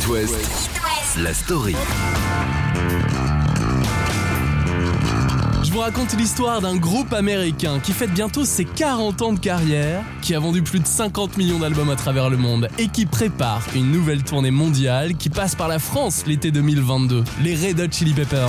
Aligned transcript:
It 0.00 0.08
West, 0.08 0.70
la 1.18 1.34
story. 1.34 1.74
Je 5.62 5.70
vous 5.70 5.80
raconte 5.80 6.16
l'histoire 6.16 6.62
d'un 6.62 6.76
groupe 6.76 7.12
américain 7.12 7.80
qui 7.80 7.92
fête 7.92 8.12
bientôt 8.12 8.44
ses 8.46 8.64
40 8.64 9.20
ans 9.20 9.32
de 9.34 9.38
carrière, 9.38 10.02
qui 10.22 10.34
a 10.34 10.38
vendu 10.38 10.62
plus 10.62 10.80
de 10.80 10.86
50 10.86 11.36
millions 11.36 11.58
d'albums 11.58 11.90
à 11.90 11.96
travers 11.96 12.30
le 12.30 12.38
monde 12.38 12.68
et 12.78 12.88
qui 12.88 13.04
prépare 13.04 13.62
une 13.74 13.90
nouvelle 13.90 14.22
tournée 14.22 14.50
mondiale 14.50 15.16
qui 15.16 15.28
passe 15.28 15.54
par 15.54 15.68
la 15.68 15.78
France 15.78 16.24
l'été 16.26 16.50
2022, 16.50 17.22
les 17.42 17.54
Red 17.54 17.80
Hot 17.80 17.92
Chili 17.92 18.14
Peppers. 18.14 18.48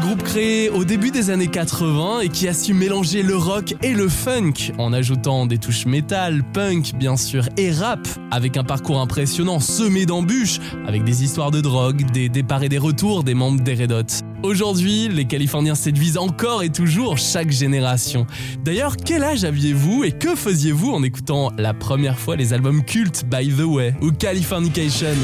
Groupe 0.00 0.22
créé 0.22 0.68
au 0.68 0.84
début 0.84 1.10
des 1.10 1.30
années 1.30 1.48
80 1.48 2.20
et 2.20 2.28
qui 2.28 2.48
a 2.48 2.54
su 2.54 2.74
mélanger 2.74 3.22
le 3.22 3.36
rock 3.36 3.74
et 3.82 3.92
le 3.94 4.08
funk 4.08 4.72
en 4.78 4.92
ajoutant 4.92 5.46
des 5.46 5.58
touches 5.58 5.86
métal, 5.86 6.42
punk 6.52 6.92
bien 6.94 7.16
sûr 7.16 7.48
et 7.56 7.70
rap 7.70 8.06
avec 8.30 8.56
un 8.56 8.64
parcours 8.64 9.00
impressionnant 9.00 9.60
semé 9.60 10.06
d'embûches 10.06 10.60
avec 10.86 11.04
des 11.04 11.24
histoires 11.24 11.50
de 11.50 11.60
drogue, 11.60 12.10
des 12.12 12.28
départs 12.28 12.62
et 12.62 12.68
des 12.68 12.78
retours 12.78 13.24
des 13.24 13.34
membres 13.34 13.62
des 13.62 13.74
Red 13.74 13.92
Hot. 13.92 14.24
Aujourd'hui, 14.42 15.08
les 15.08 15.24
Californiens 15.24 15.74
séduisent 15.74 16.18
encore 16.18 16.62
et 16.62 16.70
toujours 16.70 17.16
chaque 17.16 17.50
génération. 17.50 18.26
D'ailleurs, 18.62 18.96
quel 18.96 19.24
âge 19.24 19.44
aviez-vous 19.44 20.04
et 20.04 20.12
que 20.12 20.34
faisiez-vous 20.34 20.92
en 20.92 21.02
écoutant 21.02 21.50
la 21.56 21.72
première 21.72 22.18
fois 22.18 22.36
les 22.36 22.52
albums 22.52 22.84
cultes 22.84 23.24
By 23.26 23.48
the 23.48 23.64
Way 23.64 23.94
ou 24.02 24.10
Californication? 24.10 25.14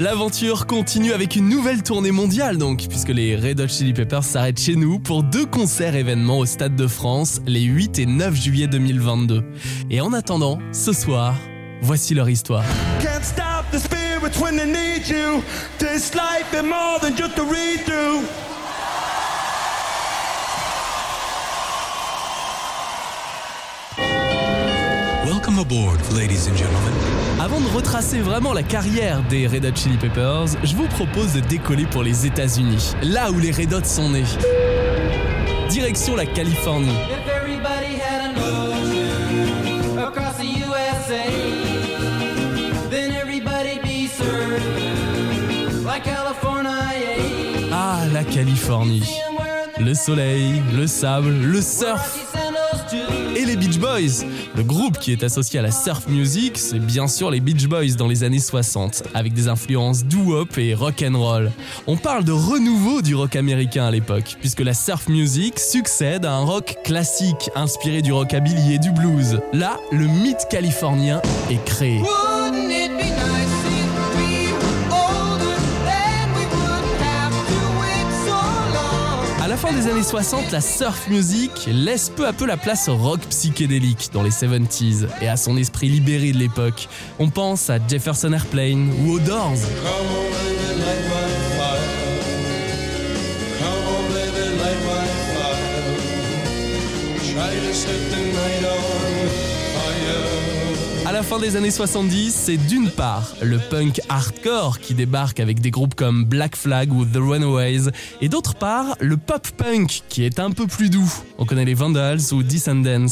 L'aventure 0.00 0.66
continue 0.66 1.12
avec 1.12 1.36
une 1.36 1.48
nouvelle 1.48 1.84
tournée 1.84 2.10
mondiale 2.10 2.58
donc, 2.58 2.86
puisque 2.88 3.10
les 3.10 3.36
Red 3.36 3.60
Hot 3.60 3.68
Chili 3.68 3.92
Peppers 3.92 4.24
s'arrêtent 4.24 4.58
chez 4.58 4.74
nous 4.74 4.98
pour 4.98 5.22
deux 5.22 5.46
concerts 5.46 5.94
événements 5.94 6.40
au 6.40 6.46
Stade 6.46 6.74
de 6.74 6.88
France 6.88 7.40
les 7.46 7.62
8 7.62 8.00
et 8.00 8.06
9 8.06 8.34
juillet 8.34 8.66
2022. 8.66 9.44
Et 9.90 10.00
en 10.00 10.12
attendant, 10.12 10.58
ce 10.72 10.92
soir, 10.92 11.36
voici 11.80 12.12
leur 12.14 12.28
histoire. 12.28 12.64
Welcome 25.54 25.70
aboard, 25.70 26.00
ladies 26.12 26.48
and 26.48 26.56
gentlemen. 26.56 26.92
Avant 27.40 27.60
de 27.60 27.68
retracer 27.68 28.18
vraiment 28.20 28.52
la 28.52 28.64
carrière 28.64 29.22
des 29.28 29.46
Red 29.46 29.64
Hot 29.64 29.76
Chili 29.76 29.96
Peppers, 29.96 30.46
je 30.64 30.74
vous 30.74 30.88
propose 30.88 31.32
de 31.32 31.40
décoller 31.40 31.86
pour 31.86 32.02
les 32.02 32.26
États-Unis, 32.26 32.94
là 33.02 33.30
où 33.30 33.38
les 33.38 33.52
Red 33.52 33.72
Hot 33.72 33.84
sont 33.84 34.10
nés. 34.10 34.24
Direction 35.68 36.16
la 36.16 36.26
Californie. 36.26 36.88
Ah, 47.72 47.98
la 48.12 48.24
Californie. 48.24 49.08
Le 49.78 49.94
soleil, 49.94 50.62
le 50.74 50.86
sable, 50.88 51.30
le 51.30 51.60
surf 51.60 52.33
les 53.46 53.56
Beach 53.56 53.78
Boys. 53.78 54.24
Le 54.56 54.62
groupe 54.62 54.98
qui 54.98 55.12
est 55.12 55.22
associé 55.22 55.58
à 55.58 55.62
la 55.62 55.70
surf 55.70 56.06
music, 56.08 56.56
c'est 56.56 56.78
bien 56.78 57.08
sûr 57.08 57.30
les 57.30 57.40
Beach 57.40 57.66
Boys 57.66 57.94
dans 57.98 58.08
les 58.08 58.24
années 58.24 58.38
60, 58.38 59.04
avec 59.14 59.32
des 59.32 59.48
influences 59.48 60.04
doo-wop 60.04 60.56
et 60.58 60.74
rock 60.74 61.04
and 61.06 61.18
roll. 61.18 61.50
On 61.86 61.96
parle 61.96 62.24
de 62.24 62.32
renouveau 62.32 63.02
du 63.02 63.14
rock 63.14 63.36
américain 63.36 63.84
à 63.84 63.90
l'époque, 63.90 64.36
puisque 64.40 64.60
la 64.60 64.74
surf 64.74 65.08
music 65.08 65.58
succède 65.58 66.24
à 66.24 66.32
un 66.32 66.44
rock 66.44 66.76
classique 66.84 67.50
inspiré 67.54 68.02
du 68.02 68.12
rockabilly 68.12 68.74
et 68.74 68.78
du 68.78 68.90
blues. 68.92 69.40
Là, 69.52 69.78
le 69.92 70.06
mythe 70.06 70.46
californien 70.50 71.20
est 71.50 71.62
créé. 71.64 72.00
Fin 79.64 79.72
des 79.72 79.88
années 79.88 80.02
60, 80.02 80.52
la 80.52 80.60
surf 80.60 81.08
music 81.08 81.50
laisse 81.68 82.10
peu 82.10 82.26
à 82.26 82.34
peu 82.34 82.44
la 82.44 82.58
place 82.58 82.88
au 82.88 82.96
rock 82.96 83.20
psychédélique 83.30 84.10
dans 84.12 84.22
les 84.22 84.30
70s 84.30 85.06
et 85.22 85.28
à 85.28 85.38
son 85.38 85.56
esprit 85.56 85.88
libéré 85.88 86.32
de 86.32 86.38
l'époque. 86.38 86.88
On 87.18 87.30
pense 87.30 87.70
à 87.70 87.78
Jefferson 87.88 88.32
Airplane 88.32 88.92
ou 89.04 89.12
aux 89.12 89.20
Doors. 89.20 89.54
La 101.14 101.22
fin 101.22 101.38
des 101.38 101.54
années 101.54 101.70
70, 101.70 102.34
c'est 102.34 102.56
d'une 102.56 102.90
part 102.90 103.36
le 103.40 103.58
punk 103.58 104.00
hardcore 104.08 104.80
qui 104.80 104.94
débarque 104.94 105.38
avec 105.38 105.60
des 105.60 105.70
groupes 105.70 105.94
comme 105.94 106.24
Black 106.24 106.56
Flag 106.56 106.92
ou 106.92 107.04
The 107.04 107.18
Runaways, 107.18 107.92
et 108.20 108.28
d'autre 108.28 108.56
part 108.56 108.96
le 108.98 109.16
pop 109.16 109.46
punk 109.56 110.02
qui 110.08 110.24
est 110.24 110.40
un 110.40 110.50
peu 110.50 110.66
plus 110.66 110.90
doux. 110.90 111.12
On 111.38 111.44
connaît 111.44 111.64
les 111.64 111.74
Vandals 111.74 112.32
ou 112.32 112.42
Descendants. 112.42 113.06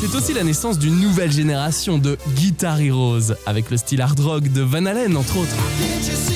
C'est 0.00 0.16
aussi 0.16 0.32
la 0.32 0.42
naissance 0.42 0.80
d'une 0.80 0.98
nouvelle 0.98 1.30
génération 1.30 1.98
de 1.98 2.18
Guitar 2.34 2.80
Heroes, 2.80 3.32
avec 3.46 3.70
le 3.70 3.76
style 3.76 4.00
hard 4.00 4.18
rock 4.18 4.48
de 4.48 4.62
Van 4.62 4.86
Halen 4.86 5.16
entre 5.16 5.36
autres. 5.36 6.27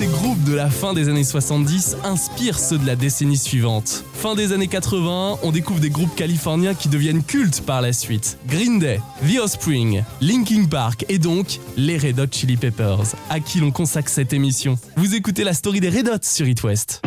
Ces 0.00 0.06
groupes 0.06 0.42
de 0.44 0.54
la 0.54 0.70
fin 0.70 0.94
des 0.94 1.10
années 1.10 1.24
70 1.24 1.98
inspirent 2.04 2.58
ceux 2.58 2.78
de 2.78 2.86
la 2.86 2.96
décennie 2.96 3.36
suivante. 3.36 4.02
Fin 4.14 4.34
des 4.34 4.52
années 4.52 4.66
80, 4.66 5.40
on 5.42 5.50
découvre 5.50 5.78
des 5.78 5.90
groupes 5.90 6.14
californiens 6.16 6.72
qui 6.72 6.88
deviennent 6.88 7.22
cultes 7.22 7.60
par 7.66 7.82
la 7.82 7.92
suite. 7.92 8.38
Green 8.48 8.78
Day, 8.78 9.02
The 9.28 9.40
Offspring, 9.40 10.02
Linkin 10.22 10.64
Park 10.64 11.04
et 11.10 11.18
donc 11.18 11.60
les 11.76 11.98
Red 11.98 12.18
Hot 12.18 12.28
Chili 12.32 12.56
Peppers, 12.56 13.14
à 13.28 13.40
qui 13.40 13.60
l'on 13.60 13.72
consacre 13.72 14.08
cette 14.08 14.32
émission. 14.32 14.78
Vous 14.96 15.14
écoutez 15.14 15.44
la 15.44 15.52
story 15.52 15.80
des 15.80 15.90
Red 15.90 16.08
Hot 16.08 16.22
sur 16.22 16.48
It 16.48 16.62
West. 16.62 17.02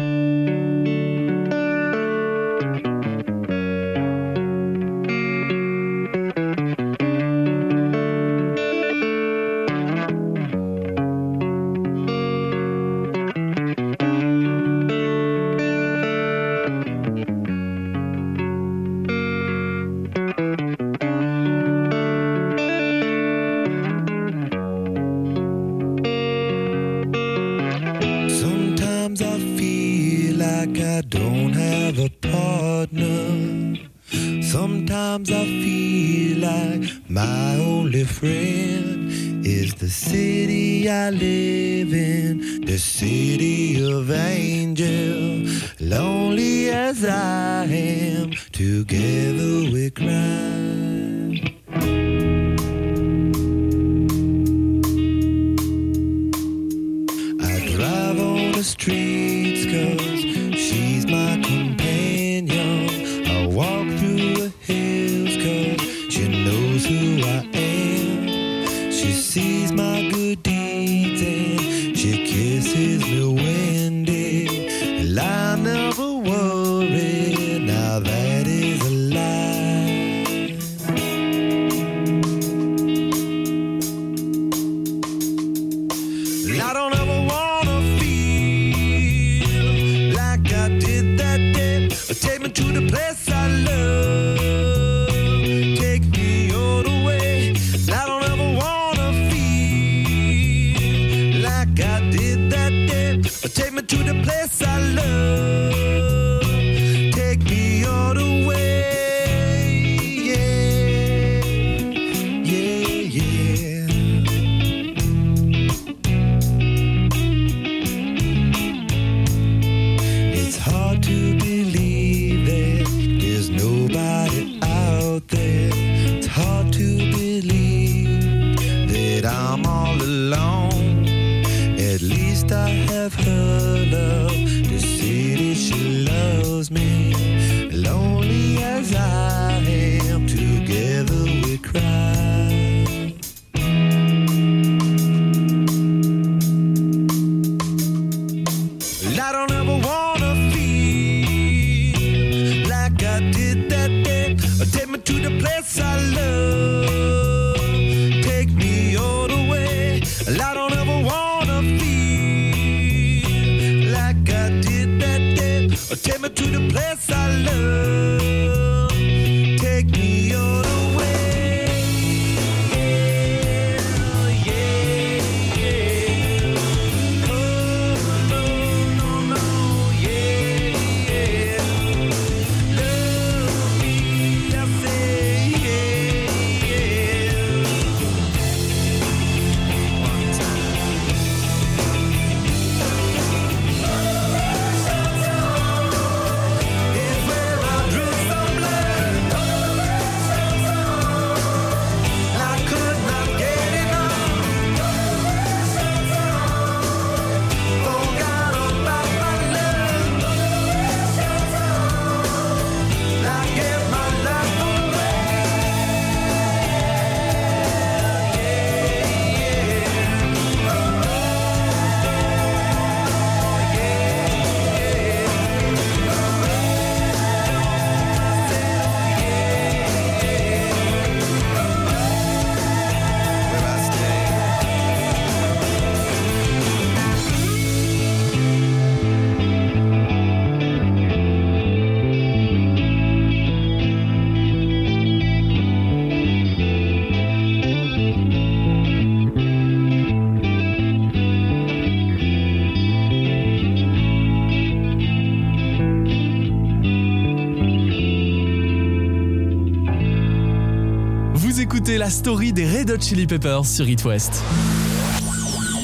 La 262.04 262.10
story 262.10 262.52
des 262.52 262.70
Red 262.70 262.92
Hot 262.92 263.00
Chili 263.00 263.26
Peppers 263.26 263.66
sur 263.66 263.88
It 263.88 264.04
West. 264.04 264.44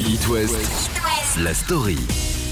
It 0.06 0.27
West. 0.27 0.92
La 1.42 1.54
story. 1.54 1.98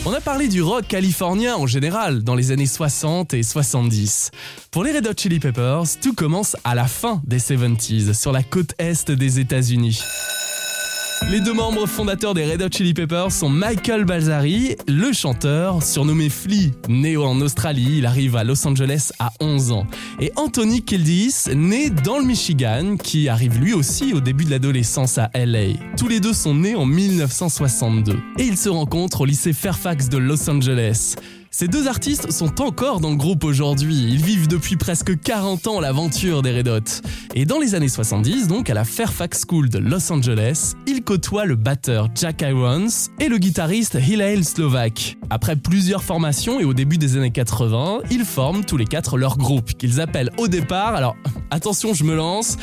On 0.05 0.13
a 0.13 0.21
parlé 0.21 0.47
du 0.47 0.61
rock 0.61 0.87
californien 0.87 1.57
en 1.57 1.67
général 1.67 2.23
dans 2.23 2.35
les 2.35 2.53
années 2.53 2.65
60 2.65 3.33
et 3.33 3.43
70. 3.43 4.31
Pour 4.71 4.85
les 4.85 4.93
Red 4.93 5.07
Hot 5.07 5.17
Chili 5.17 5.41
Peppers, 5.41 5.83
tout 6.01 6.13
commence 6.13 6.55
à 6.63 6.75
la 6.75 6.87
fin 6.87 7.21
des 7.25 7.39
70s 7.39 8.13
sur 8.13 8.31
la 8.31 8.41
côte 8.41 8.73
est 8.77 9.11
des 9.11 9.39
États-Unis. 9.39 9.99
Les 11.29 11.41
deux 11.41 11.53
membres 11.53 11.85
fondateurs 11.88 12.33
des 12.33 12.50
Red 12.50 12.62
Hot 12.62 12.69
Chili 12.71 12.94
Peppers 12.94 13.33
sont 13.33 13.50
Michael 13.50 14.06
Balzari, 14.06 14.77
le 14.88 15.12
chanteur, 15.12 15.83
surnommé 15.83 16.29
Flea. 16.29 16.71
Né 16.88 17.18
en 17.18 17.41
Australie, 17.41 17.97
il 17.97 18.06
arrive 18.06 18.38
à 18.38 18.45
Los 18.45 18.65
Angeles 18.65 19.12
à 19.19 19.33
11 19.41 19.74
ans. 19.74 19.88
Et 20.21 20.31
Anthony 20.38 20.83
Kildis, 20.83 21.50
né 21.53 21.89
dans 21.89 22.18
le 22.19 22.24
Michigan, 22.24 22.95
qui 22.95 23.27
arrive 23.27 23.59
lui 23.59 23.74
aussi 23.74 24.13
au 24.13 24.21
début 24.21 24.45
de 24.45 24.51
l'adolescence 24.51 25.18
à 25.18 25.29
LA. 25.35 25.74
Tous 25.97 26.07
les 26.07 26.21
deux 26.21 26.31
sont 26.31 26.56
nés 26.56 26.75
en 26.75 26.85
1962. 26.85 28.13
Et 28.39 28.43
ils 28.43 28.57
se 28.57 28.69
rencontrent 28.69 29.22
au 29.22 29.25
lycée 29.25 29.51
Fairfax 29.51 30.07
de 30.07 30.17
Los 30.17 30.50
Angeles. 30.50 31.15
Ces 31.59 31.67
deux 31.67 31.87
artistes 31.87 32.31
sont 32.31 32.61
encore 32.61 32.99
dans 32.99 33.09
le 33.09 33.15
groupe 33.15 33.43
aujourd'hui. 33.43 33.95
Ils 33.95 34.23
vivent 34.23 34.47
depuis 34.47 34.75
presque 34.75 35.19
40 35.19 35.65
ans 35.65 35.79
l'aventure 35.79 36.43
des 36.43 36.55
Red 36.55 36.67
Hot. 36.67 37.01
Et 37.33 37.45
dans 37.45 37.57
les 37.57 37.73
années 37.73 37.87
70, 37.87 38.47
donc 38.47 38.69
à 38.69 38.75
la 38.75 38.85
Fairfax 38.85 39.41
School 39.49 39.67
de 39.67 39.79
Los 39.79 40.11
Angeles, 40.11 40.73
ils 40.85 41.03
côtoient 41.03 41.45
le 41.45 41.55
batteur 41.55 42.09
Jack 42.13 42.43
Irons 42.43 43.09
et 43.19 43.27
le 43.27 43.39
guitariste 43.39 43.95
Hillel 43.95 44.45
Slovak. 44.45 45.17
Après 45.31 45.55
plusieurs 45.55 46.03
formations 46.03 46.59
et 46.59 46.63
au 46.63 46.75
début 46.75 46.99
des 46.99 47.17
années 47.17 47.31
80, 47.31 48.01
ils 48.11 48.23
forment 48.23 48.63
tous 48.63 48.77
les 48.77 48.85
quatre 48.85 49.17
leur 49.17 49.35
groupe 49.39 49.73
qu'ils 49.79 49.99
appellent 49.99 50.29
au 50.37 50.47
départ, 50.47 50.93
alors 50.93 51.15
attention 51.49 51.95
je 51.95 52.03
me 52.03 52.15
lance, 52.15 52.57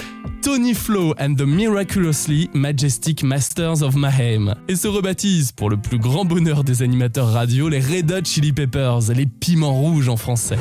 Tony 0.44 0.74
Flo 0.74 1.14
and 1.18 1.36
the 1.36 1.46
Miraculously 1.46 2.50
Majestic 2.52 3.22
Masters 3.22 3.82
of 3.82 3.96
Mayhem 3.96 4.54
et 4.68 4.76
se 4.76 4.86
rebaptisent 4.86 5.52
pour 5.52 5.70
le 5.70 5.78
plus 5.78 5.98
grand 5.98 6.26
bonheur 6.26 6.64
des 6.64 6.82
animateurs 6.82 7.32
radio 7.32 7.70
les 7.70 7.80
Red 7.80 8.12
Hot 8.12 8.24
Chili 8.26 8.52
Peppers, 8.52 9.10
les 9.14 9.24
piments 9.24 9.72
rouges 9.72 10.10
en 10.10 10.18
français. 10.18 10.58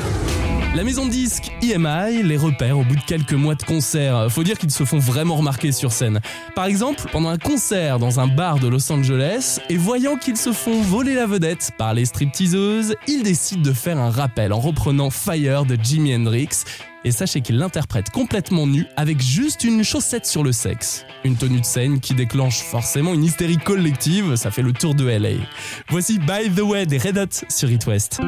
La 0.74 0.86
maison 0.86 1.06
de 1.06 1.12
disques 1.12 1.52
EMI 1.62 2.24
les 2.24 2.38
repère 2.38 2.80
au 2.80 2.86
bout 2.86 2.96
de 2.96 3.02
quelques 3.06 3.34
mois 3.34 3.56
de 3.56 3.64
concert. 3.64 4.32
Faut 4.32 4.44
dire 4.44 4.58
qu'ils 4.58 4.72
se 4.72 4.86
font 4.86 5.00
vraiment 5.00 5.36
remarquer 5.36 5.74
sur 5.74 5.92
scène. 5.92 6.22
Par 6.56 6.64
exemple, 6.64 7.04
pendant 7.12 7.30
un 7.30 7.38
concert 7.38 8.00
dans 8.00 8.22
un 8.22 8.28
bar 8.28 8.60
de 8.60 8.70
Los 8.70 8.90
Angeles, 8.90 9.60
et 9.70 9.76
voyant 9.76 10.16
qu'ils 10.16 10.38
se 10.38 10.54
font 10.54 10.82
voler 10.82 11.14
la 11.14 11.26
vedette 11.26 11.72
par 11.78 11.94
les 11.94 12.06
stripteaseuses, 12.06 12.96
ils 13.10 13.24
décident 13.24 13.62
de 13.62 13.74
faire 13.74 13.98
un 13.98 14.12
rappel 14.12 14.54
en 14.54 14.62
reprenant 14.62 15.10
Fire 15.10 15.66
de 15.66 15.78
Jimi 15.82 16.16
Hendrix. 16.16 16.64
Et 17.06 17.12
sachez 17.12 17.42
qu'ils 17.42 17.58
l'interprètent 17.58 18.10
complètement 18.10 18.68
nu 18.68 18.86
avec 18.96 19.22
juste 19.22 19.64
une 19.64 19.84
chaussette 19.84 20.26
sur 20.26 20.44
le 20.44 20.52
sexe. 20.52 21.06
Une 21.24 21.36
tenue 21.36 21.60
de 21.60 21.66
scène 21.66 22.00
qui 22.00 22.14
déclenche 22.14 22.62
forcément 22.62 23.14
une 23.14 23.24
hystérie 23.24 23.58
collective, 23.58 24.36
ça 24.36 24.52
fait 24.52 24.62
le 24.62 24.74
tour 24.74 24.96
de 24.96 25.06
LA. 25.06 25.44
Voici 25.90 26.20
By 26.20 26.50
the 26.54 26.62
Way 26.62 26.86
des 26.86 26.98
Red 26.98 27.18
Hot 27.18 27.46
sur 27.50 27.70
It 27.72 27.86
West. 27.88 28.22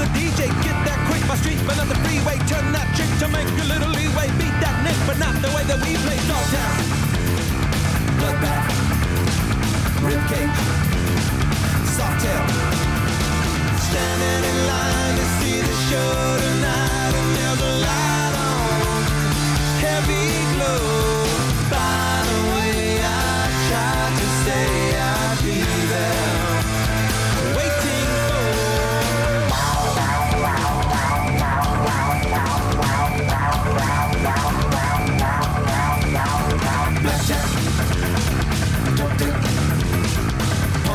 Little 0.00 0.14
DJ. 0.16 0.48
Get 0.64 0.76
that 0.88 0.98
quick 1.08 1.22
by 1.28 1.36
street, 1.36 1.60
but 1.66 1.76
not 1.76 1.88
the 1.88 1.98
freeway. 2.06 2.38
Turn 2.48 2.72
that 2.72 2.88
trick 2.96 3.10
to 3.20 3.28
make 3.28 3.48
a 3.48 3.66
little 3.68 3.90
leeway. 3.90 4.28
Beat 4.40 4.56
that 4.64 4.76
nick, 4.84 4.96
but 5.06 5.18
not 5.18 5.34
the 5.44 5.50
way 5.52 5.64
that 5.68 5.78
we 5.84 5.92
play. 6.04 6.18
Dog 6.24 6.46
down, 6.54 6.76
bloodbath, 8.16 8.66
ribcage, 10.00 10.56
soft 11.96 12.24
tail. 12.24 12.44
Standing 13.88 14.42
in 14.50 14.58
line 14.72 15.14
to 15.20 15.26
see 15.38 15.58
the 15.60 15.76
show 15.88 16.12
tonight, 16.44 17.12
and 17.20 17.28
there's 17.36 17.60
a 17.60 17.72
light 17.84 18.34
on. 18.36 18.60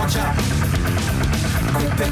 watch 0.05 0.17
out. 0.17 0.37
Open. 1.81 2.11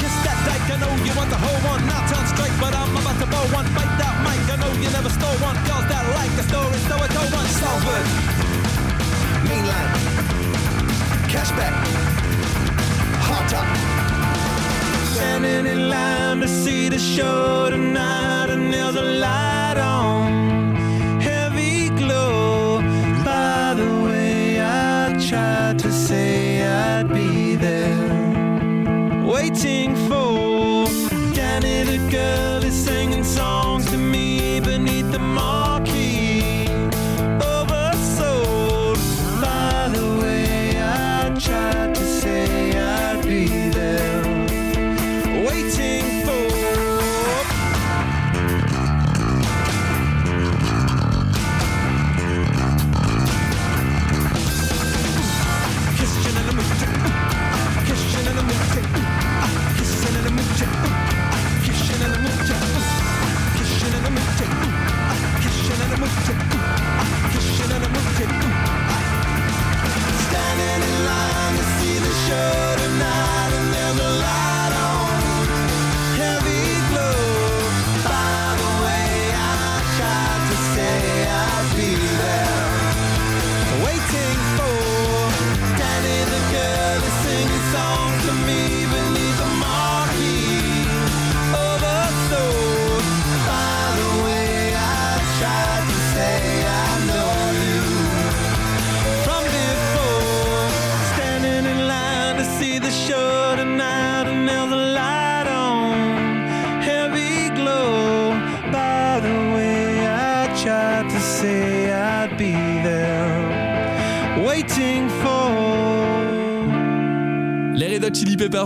Kiss 0.00 0.16
that 0.24 0.36
I 0.68 0.76
know 0.82 0.92
you 1.06 1.12
want 1.16 1.30
the 1.30 1.40
whole 1.40 1.60
one. 1.72 1.80
Not 1.88 2.12
on 2.12 2.26
strike, 2.26 2.52
but 2.60 2.74
I'm 2.74 2.92
about 2.92 3.18
to 3.20 3.26
blow 3.26 3.46
one. 3.56 3.64
Bite 3.76 3.96
that 4.00 4.14
mic, 4.26 4.44
I 4.52 4.56
know 4.60 4.72
you 4.82 4.90
never 4.90 5.08
stole 5.08 5.38
one. 5.40 5.56
Girls 5.64 5.86
that 5.88 6.04
like 6.18 6.32
the 6.36 6.44
story, 6.50 6.78
so 6.88 6.94
I 6.96 7.08
don't 7.16 7.30
want 7.32 7.48
Salford. 7.60 8.06
Mainline. 9.48 9.90
Cashback. 11.32 11.74
Hot 13.28 13.44
top. 13.48 13.68
Standing 15.14 15.64
in 15.72 15.88
line 15.88 16.40
to 16.40 16.48
see 16.48 16.90
the 16.90 16.98
show 16.98 17.70
tonight, 17.70 18.50
and 18.50 18.70
there's 18.72 18.96
a 18.96 19.02
light 19.24 19.78
on. 19.78 20.45
Waiting 29.64 30.05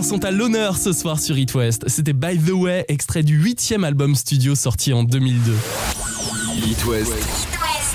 Sont 0.01 0.25
à 0.25 0.31
l'honneur 0.31 0.77
ce 0.77 0.93
soir 0.93 1.19
sur 1.19 1.37
It 1.37 1.53
West. 1.53 1.87
C'était 1.87 2.13
By 2.13 2.37
the 2.37 2.51
Way, 2.51 2.85
extrait 2.87 3.21
du 3.21 3.37
huitième 3.37 3.83
album 3.83 4.15
studio 4.15 4.55
sorti 4.55 4.93
en 4.93 5.03
2002. 5.03 5.53
It 6.65 6.85
West, 6.85 7.13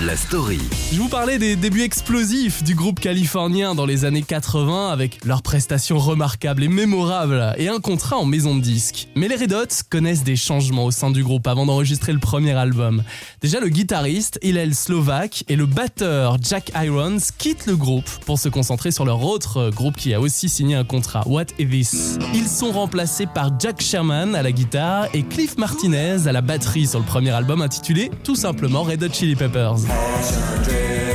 la 0.00 0.16
story. 0.16 0.60
Je 0.92 1.00
vous 1.00 1.08
parlais 1.08 1.38
des 1.38 1.56
débuts 1.56 1.82
explosifs 1.82 2.62
du 2.62 2.74
groupe 2.74 3.00
californien 3.00 3.74
dans 3.74 3.86
les 3.86 4.04
années 4.04 4.22
80 4.22 4.90
avec 4.90 5.24
leurs 5.24 5.42
prestations 5.42 5.98
remarquables 5.98 6.64
et 6.64 6.68
mémorables 6.68 7.54
et 7.56 7.68
un 7.68 7.78
contrat 7.78 8.16
en 8.16 8.26
maison 8.26 8.56
de 8.56 8.60
disque. 8.60 9.08
Mais 9.14 9.28
les 9.28 9.36
Red 9.36 9.54
Hot 9.54 9.84
connaissent 9.88 10.24
des 10.24 10.36
changements 10.36 10.84
au 10.84 10.90
sein 10.90 11.10
du 11.10 11.22
groupe 11.22 11.46
avant 11.46 11.64
d'enregistrer 11.64 12.12
le 12.12 12.18
premier 12.18 12.52
album. 12.52 13.04
Déjà 13.40 13.58
le 13.58 13.68
guitariste 13.68 14.38
Hillel 14.42 14.74
Slovak 14.74 15.44
et 15.48 15.56
le 15.56 15.64
batteur 15.64 16.36
Jack 16.42 16.72
Irons 16.74 17.18
quittent 17.38 17.66
le 17.66 17.76
groupe 17.76 18.08
pour 18.26 18.38
se 18.38 18.50
concentrer 18.50 18.90
sur 18.90 19.06
leur 19.06 19.22
autre 19.22 19.70
groupe 19.70 19.96
qui 19.96 20.12
a 20.12 20.20
aussi 20.20 20.48
signé 20.48 20.74
un 20.74 20.84
contrat, 20.84 21.22
What 21.26 21.46
Is 21.58 21.68
This 21.68 22.18
Ils 22.34 22.48
sont 22.48 22.72
remplacés 22.72 23.26
par 23.26 23.58
Jack 23.58 23.80
Sherman 23.80 24.34
à 24.34 24.42
la 24.42 24.52
guitare 24.52 25.06
et 25.14 25.22
Cliff 25.22 25.56
Martinez 25.56 26.26
à 26.26 26.32
la 26.32 26.42
batterie 26.42 26.86
sur 26.86 26.98
le 26.98 27.06
premier 27.06 27.30
album 27.30 27.62
intitulé 27.62 28.10
tout 28.24 28.36
simplement 28.36 28.82
Red 28.82 29.02
Hot 29.02 29.12
Chili 29.12 29.36
Peppers. 29.36 29.85
Mais 29.88 31.05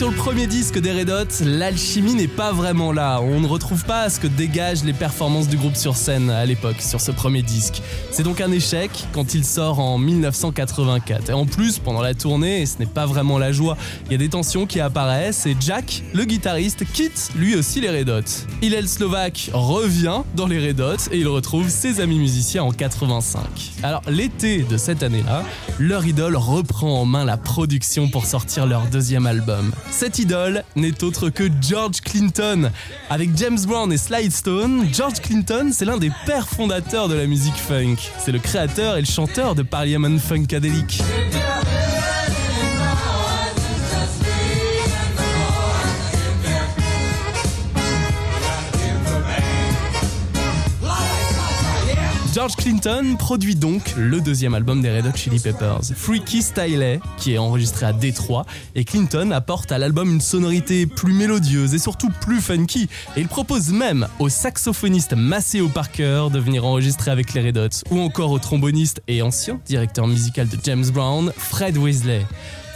sur 0.00 0.10
le 0.10 0.16
premier 0.16 0.46
disque 0.46 0.78
des 0.78 0.92
Red 0.92 1.10
Hot, 1.10 1.44
l'alchimie 1.44 2.14
n'est 2.14 2.26
pas 2.26 2.52
vraiment 2.52 2.90
là. 2.90 3.20
On 3.20 3.38
ne 3.38 3.46
retrouve 3.46 3.84
pas 3.84 4.08
ce 4.08 4.18
que 4.18 4.28
dégagent 4.28 4.82
les 4.82 4.94
performances 4.94 5.46
du 5.46 5.58
groupe 5.58 5.76
sur 5.76 5.94
scène 5.94 6.30
à 6.30 6.46
l'époque, 6.46 6.80
sur 6.80 7.02
ce 7.02 7.10
premier 7.10 7.42
disque. 7.42 7.82
C'est 8.10 8.22
donc 8.22 8.40
un 8.40 8.50
échec 8.50 8.90
quand 9.12 9.34
il 9.34 9.44
sort 9.44 9.78
en 9.78 9.98
1984. 9.98 11.28
Et 11.28 11.32
en 11.34 11.44
plus, 11.44 11.78
pendant 11.78 12.00
la 12.00 12.14
tournée, 12.14 12.64
ce 12.64 12.78
n'est 12.78 12.86
pas 12.86 13.04
vraiment 13.04 13.36
la 13.36 13.52
joie, 13.52 13.76
il 14.06 14.12
y 14.12 14.14
a 14.14 14.18
des 14.18 14.30
tensions 14.30 14.64
qui 14.64 14.80
apparaissent 14.80 15.44
et 15.44 15.54
Jack, 15.60 16.02
le 16.14 16.24
guitariste, 16.24 16.90
quitte 16.90 17.28
lui 17.36 17.54
aussi 17.54 17.82
les 17.82 17.90
Red 17.90 18.08
Hot. 18.08 18.46
Hillel 18.62 18.88
Slovak 18.88 19.50
revient 19.52 20.22
dans 20.34 20.46
les 20.46 20.66
Red 20.66 20.80
Hot 20.80 21.10
et 21.12 21.18
il 21.18 21.28
retrouve 21.28 21.68
ses 21.68 22.00
amis 22.00 22.18
musiciens 22.18 22.62
en 22.62 22.70
85. 22.70 23.42
Alors 23.82 24.00
l'été 24.08 24.62
de 24.62 24.78
cette 24.78 25.02
année-là, 25.02 25.44
leur 25.78 26.06
idole 26.06 26.36
reprend 26.36 27.02
en 27.02 27.04
main 27.04 27.26
la 27.26 27.36
production 27.36 28.08
pour 28.08 28.24
sortir 28.24 28.64
leur 28.64 28.86
deuxième 28.86 29.26
album. 29.26 29.72
Cette 29.90 30.18
idole 30.18 30.64
n'est 30.76 31.02
autre 31.04 31.28
que 31.30 31.44
George 31.60 32.00
Clinton. 32.00 32.70
Avec 33.10 33.36
James 33.36 33.58
Brown 33.66 33.92
et 33.92 33.98
Slide 33.98 34.32
Stone, 34.32 34.88
George 34.92 35.20
Clinton, 35.20 35.70
c'est 35.72 35.84
l'un 35.84 35.98
des 35.98 36.10
pères 36.26 36.48
fondateurs 36.48 37.08
de 37.08 37.14
la 37.14 37.26
musique 37.26 37.56
funk. 37.56 37.96
C'est 38.18 38.32
le 38.32 38.38
créateur 38.38 38.96
et 38.96 39.00
le 39.00 39.06
chanteur 39.06 39.54
de 39.54 39.62
Parliament 39.62 40.18
Funkadelic. 40.18 41.02
George 52.32 52.54
Clinton 52.54 53.16
produit 53.18 53.56
donc 53.56 53.82
le 53.96 54.20
deuxième 54.20 54.54
album 54.54 54.80
des 54.80 54.96
Red 54.96 55.06
Hot 55.06 55.16
Chili 55.16 55.40
Peppers, 55.40 55.80
Freaky 55.96 56.42
Styley, 56.42 57.00
qui 57.16 57.34
est 57.34 57.38
enregistré 57.38 57.86
à 57.86 57.92
Détroit, 57.92 58.46
et 58.76 58.84
Clinton 58.84 59.32
apporte 59.32 59.72
à 59.72 59.78
l'album 59.78 60.12
une 60.12 60.20
sonorité 60.20 60.86
plus 60.86 61.12
mélodieuse 61.12 61.74
et 61.74 61.80
surtout 61.80 62.10
plus 62.20 62.40
funky, 62.40 62.88
et 63.16 63.20
il 63.20 63.26
propose 63.26 63.72
même 63.72 64.06
au 64.20 64.28
saxophoniste 64.28 65.14
Maceo 65.14 65.68
Parker 65.68 66.28
de 66.32 66.38
venir 66.38 66.64
enregistrer 66.64 67.10
avec 67.10 67.34
les 67.34 67.48
Red 67.48 67.58
Hot, 67.58 67.84
ou 67.90 67.98
encore 67.98 68.30
au 68.30 68.38
tromboniste 68.38 69.02
et 69.08 69.22
ancien 69.22 69.58
directeur 69.66 70.06
musical 70.06 70.46
de 70.46 70.56
James 70.62 70.86
Brown, 70.92 71.32
Fred 71.36 71.76
Weasley. 71.76 72.24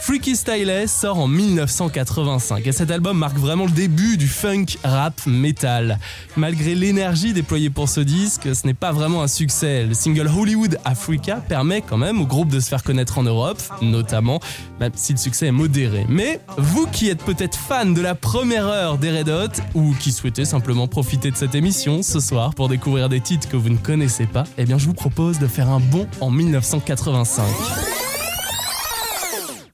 Freaky 0.05 0.35
Styley 0.35 0.85
sort 0.85 1.17
en 1.17 1.27
1985 1.27 2.67
et 2.67 2.71
cet 2.71 2.91
album 2.91 3.17
marque 3.17 3.39
vraiment 3.39 3.65
le 3.65 3.71
début 3.71 4.17
du 4.17 4.27
funk 4.27 4.65
rap 4.83 5.19
metal. 5.25 5.97
Malgré 6.37 6.75
l'énergie 6.75 7.33
déployée 7.33 7.71
pour 7.71 7.89
ce 7.89 8.01
disque, 8.01 8.55
ce 8.55 8.67
n'est 8.67 8.75
pas 8.75 8.91
vraiment 8.91 9.23
un 9.23 9.27
succès. 9.27 9.83
Le 9.83 9.95
single 9.95 10.27
Hollywood 10.27 10.77
Africa 10.85 11.37
permet 11.37 11.81
quand 11.81 11.97
même 11.97 12.21
au 12.21 12.27
groupe 12.27 12.49
de 12.49 12.59
se 12.59 12.69
faire 12.69 12.83
connaître 12.83 13.17
en 13.17 13.23
Europe, 13.23 13.59
notamment, 13.81 14.39
même 14.79 14.91
si 14.93 15.13
le 15.13 15.17
succès 15.17 15.47
est 15.47 15.51
modéré. 15.51 16.05
Mais 16.07 16.39
vous 16.55 16.85
qui 16.85 17.09
êtes 17.09 17.23
peut-être 17.23 17.57
fan 17.57 17.95
de 17.95 18.01
la 18.01 18.13
première 18.13 18.67
heure 18.67 18.99
des 18.99 19.09
Red 19.09 19.29
Hot 19.29 19.61
ou 19.73 19.95
qui 19.99 20.11
souhaitez 20.11 20.45
simplement 20.45 20.87
profiter 20.87 21.31
de 21.31 21.35
cette 21.35 21.55
émission 21.55 22.03
ce 22.03 22.19
soir 22.19 22.53
pour 22.53 22.69
découvrir 22.69 23.09
des 23.09 23.21
titres 23.21 23.49
que 23.49 23.57
vous 23.57 23.69
ne 23.69 23.77
connaissez 23.77 24.27
pas, 24.27 24.43
eh 24.59 24.65
bien 24.65 24.77
je 24.77 24.85
vous 24.85 24.93
propose 24.93 25.39
de 25.39 25.47
faire 25.47 25.71
un 25.71 25.79
bond 25.79 26.07
en 26.21 26.29
1985. 26.29 28.04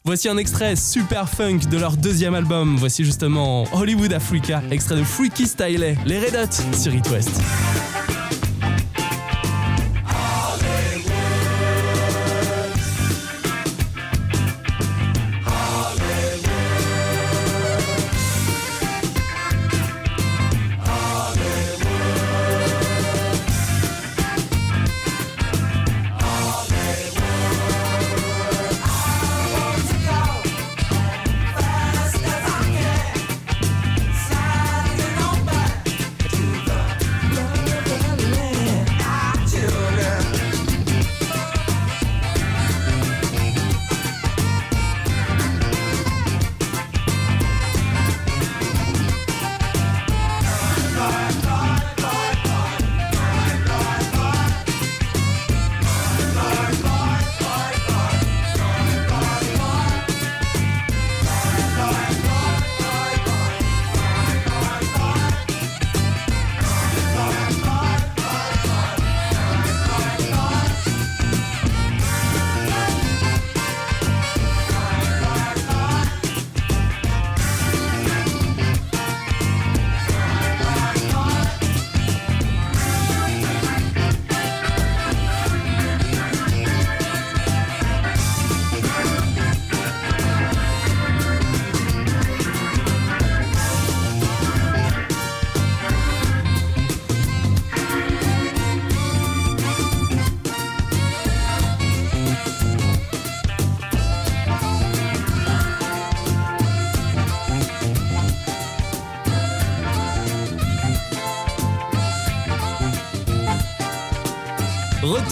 Voici 0.03 0.27
un 0.29 0.37
extrait 0.37 0.75
super 0.75 1.29
funk 1.29 1.59
de 1.69 1.77
leur 1.77 1.95
deuxième 1.95 2.33
album. 2.33 2.75
Voici 2.75 3.05
justement 3.05 3.65
Hollywood 3.71 4.11
Africa, 4.13 4.63
extrait 4.71 4.95
de 4.95 5.03
Freaky 5.03 5.45
Styley, 5.45 5.95
les 6.07 6.19
Red 6.19 6.35
Hot 6.35 6.75
sur 6.75 6.91
It 6.95 7.07
West. 7.11 7.39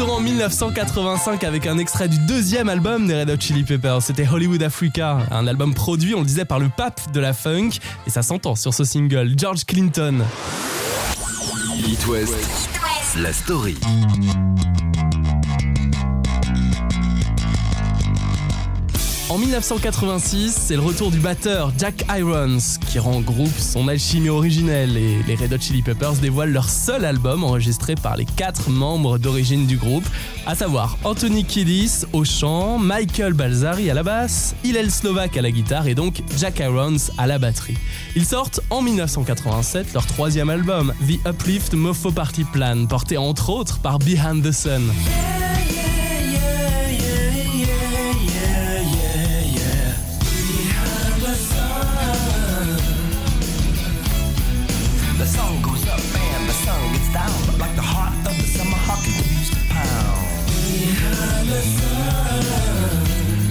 En 0.07 0.21
1985 0.21 1.43
avec 1.43 1.67
un 1.67 1.77
extrait 1.77 2.07
du 2.07 2.17
deuxième 2.19 2.69
album 2.69 3.07
des 3.07 3.19
Red 3.19 3.29
Hot 3.31 3.39
Chili 3.39 3.63
Peppers. 3.63 4.01
C'était 4.01 4.25
Hollywood 4.27 4.63
Africa, 4.63 5.17
un 5.29 5.45
album 5.45 5.73
produit, 5.73 6.15
on 6.15 6.21
le 6.21 6.25
disait, 6.25 6.45
par 6.45 6.59
le 6.59 6.69
pape 6.69 7.11
de 7.11 7.19
la 7.19 7.33
funk. 7.33 7.71
Et 8.07 8.09
ça 8.09 8.21
s'entend 8.21 8.55
sur 8.55 8.73
ce 8.73 8.85
single, 8.85 9.33
George 9.35 9.65
Clinton. 9.65 10.19
It 11.85 12.07
West, 12.07 12.33
la 13.17 13.33
story. 13.33 13.75
En 19.29 19.37
1986, 19.37 20.59
c'est 20.59 20.75
le 20.75 20.81
retour 20.81 21.11
du 21.11 21.19
batteur 21.19 21.71
Jack 21.77 22.03
Irons 22.17 22.57
qui 22.89 22.97
rend 22.97 23.21
groupe 23.21 23.55
son 23.59 23.87
alchimie 23.87 24.29
originelle 24.29 24.97
et 24.97 25.21
les 25.21 25.35
Red 25.35 25.53
Hot 25.53 25.59
Chili 25.59 25.83
Peppers 25.83 26.13
dévoilent 26.13 26.51
leur 26.51 26.67
seul 26.67 27.05
album 27.05 27.43
enregistré 27.43 27.93
par 27.93 28.17
les 28.17 28.25
quatre 28.25 28.71
membres 28.71 29.19
d'origine 29.19 29.67
du 29.67 29.77
groupe, 29.77 30.03
à 30.47 30.55
savoir 30.55 30.97
Anthony 31.03 31.45
Kiddis 31.45 32.05
au 32.11 32.23
chant, 32.23 32.79
Michael 32.79 33.33
Balzari 33.33 33.91
à 33.91 33.93
la 33.93 34.01
basse, 34.01 34.55
Hillel 34.63 34.89
Slovak 34.89 35.37
à 35.37 35.43
la 35.43 35.51
guitare 35.51 35.85
et 35.85 35.93
donc 35.93 36.23
Jack 36.35 36.57
Irons 36.57 36.97
à 37.19 37.27
la 37.27 37.37
batterie. 37.37 37.77
Ils 38.15 38.25
sortent 38.25 38.61
en 38.71 38.81
1987 38.81 39.93
leur 39.93 40.07
troisième 40.07 40.49
album, 40.49 40.91
The 41.07 41.27
Uplift 41.27 41.75
Mofo 41.75 42.11
Party 42.11 42.45
Plan, 42.45 42.87
porté 42.87 43.17
entre 43.17 43.51
autres 43.51 43.77
par 43.77 43.99
Behind 43.99 44.43
the 44.43 44.51
Sun. 44.51 44.81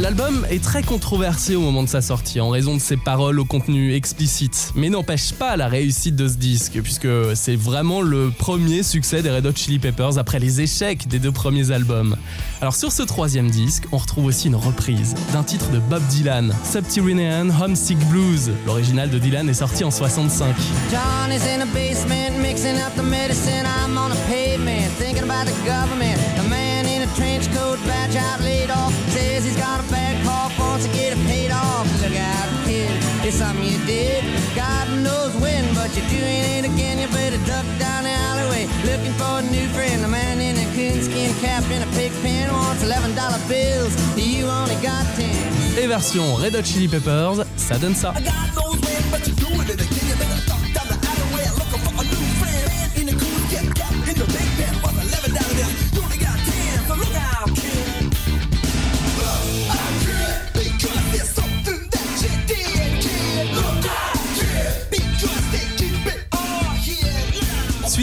L'album 0.08 0.46
est 0.48 0.64
très 0.64 0.82
controversé 0.82 1.54
au 1.54 1.60
moment 1.60 1.82
de 1.82 1.88
sa 1.88 2.00
sortie 2.00 2.40
en 2.40 2.48
raison 2.48 2.74
de 2.74 2.80
ses 2.80 2.96
paroles 2.96 3.38
au 3.38 3.44
contenu 3.44 3.92
explicite, 3.92 4.72
mais 4.74 4.88
n'empêche 4.88 5.34
pas 5.34 5.54
la 5.58 5.68
réussite 5.68 6.16
de 6.16 6.26
ce 6.26 6.36
disque 6.36 6.80
puisque 6.82 7.06
c'est 7.34 7.56
vraiment 7.56 8.00
le 8.00 8.30
premier 8.30 8.82
succès 8.82 9.20
des 9.20 9.28
Red 9.28 9.44
Hot 9.44 9.52
Chili 9.54 9.78
Peppers 9.78 10.16
après 10.16 10.38
les 10.38 10.62
échecs 10.62 11.08
des 11.08 11.18
deux 11.18 11.30
premiers 11.30 11.72
albums. 11.72 12.16
Alors 12.62 12.74
sur 12.74 12.90
ce 12.90 13.02
troisième 13.02 13.50
disque, 13.50 13.84
on 13.92 13.98
retrouve 13.98 14.24
aussi 14.24 14.46
une 14.48 14.54
reprise 14.54 15.14
d'un 15.34 15.42
titre 15.42 15.70
de 15.72 15.78
Bob 15.78 16.02
Dylan, 16.08 16.54
Subterranean 16.64 17.50
Homesick 17.62 17.98
Blues. 18.08 18.50
L'original 18.64 19.10
de 19.10 19.18
Dylan 19.18 19.46
est 19.50 19.52
sorti 19.52 19.84
en 19.84 19.90
65. 19.90 20.56
John 20.90 21.30
is 21.30 21.42
in 21.42 21.66
basement 21.74 22.40
mixing 22.40 22.78
up 22.78 22.94
the 22.96 23.02
medicine. 23.02 23.66
I'm 23.84 23.98
on 23.98 24.08
pavement 24.26 24.88
thinking 24.96 25.24
about 25.24 25.44
the 25.44 25.66
government. 25.66 26.18
Trench 27.18 27.50
coat, 27.52 27.78
badge 27.84 28.14
out, 28.14 28.40
laid 28.40 28.70
off. 28.70 28.94
Says 29.10 29.44
he's 29.44 29.56
got 29.56 29.82
a 29.84 29.86
bad 29.90 30.14
cough, 30.24 30.56
wants 30.58 30.86
to 30.86 30.92
get 30.92 31.12
it 31.12 31.20
paid 31.26 31.50
off. 31.50 31.84
Look 32.00 32.16
out, 32.16 32.48
kid, 32.64 32.90
it's 33.26 33.36
something 33.36 33.66
you 33.66 33.78
did. 33.84 34.22
God 34.54 34.86
knows 35.02 35.34
when, 35.42 35.64
but 35.74 35.90
you're 35.96 36.08
doing 36.08 36.42
it 36.56 36.64
again. 36.64 36.98
You 37.02 37.08
better 37.08 37.40
duck 37.44 37.66
down 37.78 38.04
the 38.04 38.14
alleyway 38.30 38.64
looking 38.86 39.12
for 39.18 39.42
a 39.42 39.44
new 39.50 39.66
friend. 39.74 40.04
A 40.04 40.08
man 40.08 40.40
in 40.40 40.54
a 40.56 40.66
coonskin 40.76 41.34
cap 41.42 41.64
and 41.74 41.82
a 41.82 41.90
pig 41.98 42.12
pen 42.22 42.52
wants 42.52 42.84
$11 42.84 43.14
bills. 43.48 43.92
You 44.16 44.46
only 44.46 44.76
got 44.76 45.04
10. 45.16 45.82
Et 45.82 45.86
version 45.86 46.36
Red 46.36 46.54
Hot 46.54 46.64
Chili 46.64 46.88
Peppers, 46.88 47.44
ça 47.56 47.78
donne 47.78 47.94
ça. 47.94 48.14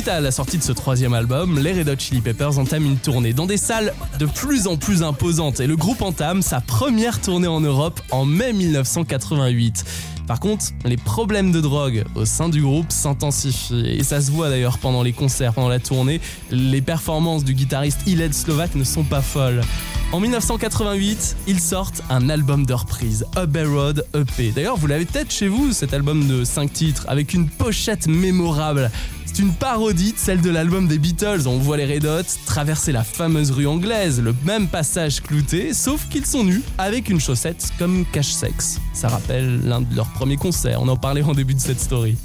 À 0.07 0.19
la 0.19 0.29
sortie 0.29 0.59
de 0.59 0.63
ce 0.63 0.71
troisième 0.71 1.13
album, 1.13 1.57
les 1.57 1.73
Red 1.73 1.89
Hot 1.89 1.97
Chili 1.97 2.21
Peppers 2.21 2.59
entament 2.59 2.85
une 2.85 2.97
tournée 2.97 3.33
dans 3.33 3.47
des 3.47 3.57
salles 3.57 3.91
de 4.19 4.27
plus 4.27 4.67
en 4.67 4.77
plus 4.77 5.01
imposantes 5.01 5.59
et 5.61 5.67
le 5.67 5.75
groupe 5.75 6.03
entame 6.03 6.43
sa 6.43 6.61
première 6.61 7.19
tournée 7.21 7.47
en 7.47 7.59
Europe 7.59 7.99
en 8.11 8.23
mai 8.23 8.53
1988. 8.53 9.83
Par 10.27 10.39
contre, 10.39 10.65
les 10.85 10.97
problèmes 10.97 11.51
de 11.51 11.59
drogue 11.59 12.03
au 12.13 12.25
sein 12.25 12.49
du 12.49 12.61
groupe 12.61 12.91
s'intensifient 12.91 13.87
et 13.87 14.03
ça 14.03 14.21
se 14.21 14.29
voit 14.29 14.49
d'ailleurs 14.49 14.77
pendant 14.77 15.01
les 15.01 15.13
concerts, 15.13 15.53
pendant 15.53 15.69
la 15.69 15.79
tournée. 15.79 16.21
Les 16.51 16.81
performances 16.81 17.43
du 17.43 17.55
guitariste 17.55 18.01
Hillel 18.05 18.33
Slovak 18.33 18.75
ne 18.75 18.83
sont 18.83 19.03
pas 19.03 19.21
folles. 19.21 19.61
En 20.11 20.19
1988, 20.19 21.35
ils 21.47 21.59
sortent 21.59 22.03
un 22.09 22.29
album 22.29 22.65
de 22.65 22.73
reprise, 22.73 23.25
Abbey 23.35 23.65
Road 23.65 24.05
EP. 24.13 24.51
D'ailleurs, 24.51 24.77
vous 24.77 24.87
l'avez 24.87 25.05
peut-être 25.05 25.31
chez 25.31 25.47
vous, 25.47 25.73
cet 25.73 25.93
album 25.93 26.27
de 26.27 26.43
5 26.43 26.71
titres, 26.71 27.05
avec 27.07 27.33
une 27.33 27.49
pochette 27.49 28.07
mémorable. 28.07 28.91
C'est 29.35 29.41
une 29.41 29.51
parodie 29.51 30.13
de 30.13 30.17
celle 30.17 30.39
de 30.39 30.49
l'album 30.49 30.87
des 30.87 30.97
Beatles. 30.97 31.45
On 31.45 31.57
voit 31.57 31.75
les 31.75 31.85
Red 31.85 32.05
Hot 32.05 32.23
traverser 32.45 32.93
la 32.93 33.03
fameuse 33.03 33.51
rue 33.51 33.67
anglaise, 33.67 34.21
le 34.21 34.33
même 34.45 34.69
passage 34.69 35.21
clouté, 35.21 35.73
sauf 35.73 36.07
qu'ils 36.07 36.25
sont 36.25 36.45
nus 36.45 36.61
avec 36.77 37.09
une 37.09 37.19
chaussette 37.19 37.73
comme 37.77 38.05
cache-sexe. 38.13 38.79
Ça 38.93 39.09
rappelle 39.09 39.59
l'un 39.65 39.81
de 39.81 39.93
leurs 39.93 40.07
premiers 40.07 40.37
concerts, 40.37 40.81
on 40.81 40.87
en 40.87 40.95
parlait 40.95 41.21
en 41.21 41.33
début 41.33 41.53
de 41.53 41.59
cette 41.59 41.81
story. 41.81 42.15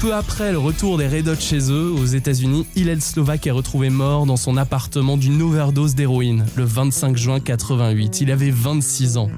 Peu 0.00 0.14
après 0.14 0.52
le 0.52 0.58
retour 0.58 0.98
des 0.98 1.08
Red 1.08 1.26
Hot 1.26 1.40
chez 1.40 1.72
eux, 1.72 1.90
aux 1.90 2.06
États-Unis, 2.06 2.64
Hillel 2.76 3.02
Slovak 3.02 3.44
est 3.48 3.50
retrouvé 3.50 3.90
mort 3.90 4.24
dans 4.24 4.36
son 4.36 4.56
appartement 4.56 5.16
d'une 5.16 5.42
overdose 5.42 5.96
d'héroïne 5.96 6.46
le 6.54 6.62
25 6.62 7.16
juin 7.16 7.40
88. 7.40 8.20
Il 8.20 8.30
avait 8.30 8.52
26 8.52 9.16
ans. 9.16 9.30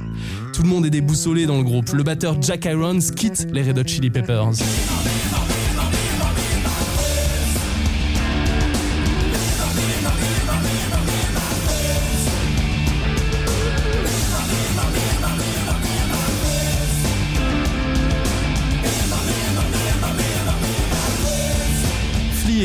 Tout 0.53 0.63
le 0.63 0.69
monde 0.69 0.85
est 0.85 0.91
déboussolé 0.91 1.47
dans 1.47 1.57
le 1.57 1.65
groupe. 1.65 1.89
Le 1.89 2.03
batteur 2.03 2.37
Jack 2.43 2.67
Irons 2.67 2.99
quitte 3.17 3.47
les 3.51 3.63
Red 3.63 3.79
Hot 3.79 3.87
Chili 3.87 4.11
Peppers. 4.11 4.53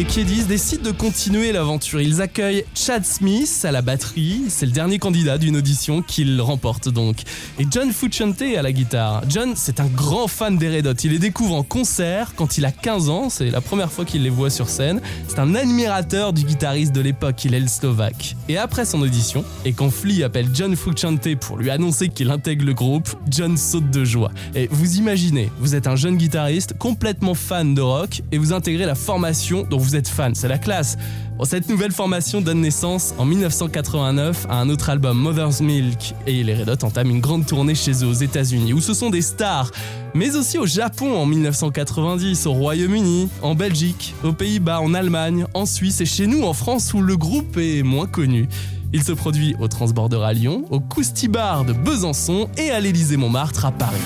Flea 0.04 0.22
et 0.22 0.26
Kiedis 0.26 0.46
décident 0.46 0.84
de 0.84 0.92
continuer 0.92 1.52
l'aventure. 1.52 2.02
Ils 2.02 2.22
accueillent 2.22 2.66
Chad 2.76 3.06
Smith 3.06 3.62
à 3.64 3.72
la 3.72 3.82
batterie. 3.82 4.44
C'est 4.50 4.66
le 4.66 4.72
dernier 4.72 5.00
candidat 5.00 5.38
d'une 5.38 5.58
audition 5.58 6.02
qu'ils 6.02 6.42
remportent 6.42 6.90
donc. 6.90 7.18
Et 7.60 7.66
John 7.70 7.92
Fucente 7.92 8.42
à 8.42 8.62
la 8.62 8.72
guitare. 8.72 9.24
John, 9.28 9.54
c'est 9.56 9.80
un 9.80 9.88
grand 9.88 10.28
fan 10.28 10.58
des 10.58 10.78
Red 10.78 10.88
Hot. 10.88 10.94
Il 11.04 11.12
les 11.12 11.20
découvre 11.20 11.56
en 11.56 11.64
concert 11.64 12.34
quand 12.36 12.58
il 12.58 12.66
a 12.66 12.72
15 12.72 13.10
ans. 13.10 13.30
C'est 13.30 13.50
la 13.50 13.62
première 13.62 13.92
fois 13.92 14.06
qu'il 14.06 14.24
les 14.24 14.30
voit 14.30 14.50
sur 14.50 14.70
scène. 14.70 15.02
C'est 15.28 15.40
un 15.40 15.56
admirateur 15.56 16.34
du 16.34 16.44
guitariste 16.44 16.94
de 16.94 17.02
l'époque, 17.02 17.44
Hillel 17.46 17.70
Slovak. 17.70 18.36
Et 18.50 18.58
après 18.58 18.86
son 18.86 19.02
audition, 19.02 19.44
et 19.66 19.74
quand 19.74 19.90
Flea 19.90 20.24
appelle 20.24 20.48
John 20.54 20.76
Fucente 20.76 21.36
pour 21.36 21.58
lui 21.58 21.70
annoncer 21.70 22.10
qu'il 22.10 22.32
intègre 22.32 22.66
le 22.66 22.74
groupe, 22.74 23.10
John 23.30 23.58
saute 23.58 23.90
de 23.90 24.04
joie. 24.04 24.32
Et 24.56 24.68
vous 24.72 24.98
imaginez, 24.98 25.50
vous 25.60 25.76
êtes 25.76 25.88
un 25.88 25.96
jeune 25.96 26.18
guitariste 26.18 26.78
complètement 26.78 27.36
fan 27.36 27.74
de 27.76 27.82
rock 27.82 28.22
et 28.32 28.38
vous 28.38 28.54
intégrez 28.54 28.86
la 28.86 28.96
formation 28.96 29.66
dont 29.70 29.78
vous 29.78 29.93
êtes 29.96 30.08
fan. 30.08 30.36
C'est 30.36 30.48
la 30.48 30.58
classe. 30.58 30.98
Cette 31.44 31.68
nouvelle 31.68 31.92
formation 31.92 32.40
donne 32.42 32.62
naissance 32.62 33.14
en 33.18 33.26
1989 33.26 34.48
à 34.50 34.60
un 34.60 34.70
autre 34.70 34.90
album, 34.90 35.18
Mother's 35.18 35.60
Milk, 35.60 36.16
et 36.26 36.44
les 36.44 36.56
Red 36.56 36.70
Hot 36.70 36.86
entament 36.86 37.12
une 37.12 37.20
grande 37.20 37.46
tournée 37.46 37.76
chez 37.76 37.92
eux 38.04 38.08
aux 38.08 38.14
États-Unis, 38.14 38.72
où 38.72 38.80
ce 38.80 38.94
sont 38.94 39.10
des 39.10 39.22
stars, 39.22 39.70
mais 40.14 40.36
aussi 40.38 40.58
au 40.58 40.66
Japon 40.66 41.18
en 41.18 41.26
1990, 41.26 42.46
au 42.46 42.54
Royaume-Uni, 42.54 43.30
en 43.42 43.56
Belgique, 43.56 44.16
aux 44.24 44.32
Pays-Bas, 44.32 44.80
en 44.80 44.94
Allemagne, 44.94 45.46
en 45.54 45.66
Suisse 45.66 46.00
et 46.00 46.06
chez 46.06 46.28
nous 46.28 46.44
en 46.44 46.54
France 46.54 46.94
où 46.94 47.02
le 47.02 47.18
groupe 47.18 47.58
est 47.58 47.84
moins 47.84 48.08
connu. 48.08 48.48
Il 48.94 49.04
se 49.04 49.12
produit 49.12 49.56
au 49.60 49.68
Transborder 49.68 50.22
à 50.24 50.34
Lyon, 50.34 50.66
au 50.70 50.80
Cousti 50.80 51.28
Bar 51.28 51.66
de 51.66 51.74
Besançon 51.74 52.48
et 52.58 52.70
à 52.70 52.80
l'Élysée 52.80 53.18
Montmartre 53.18 53.66
à 53.66 53.72
Paris. 53.72 53.98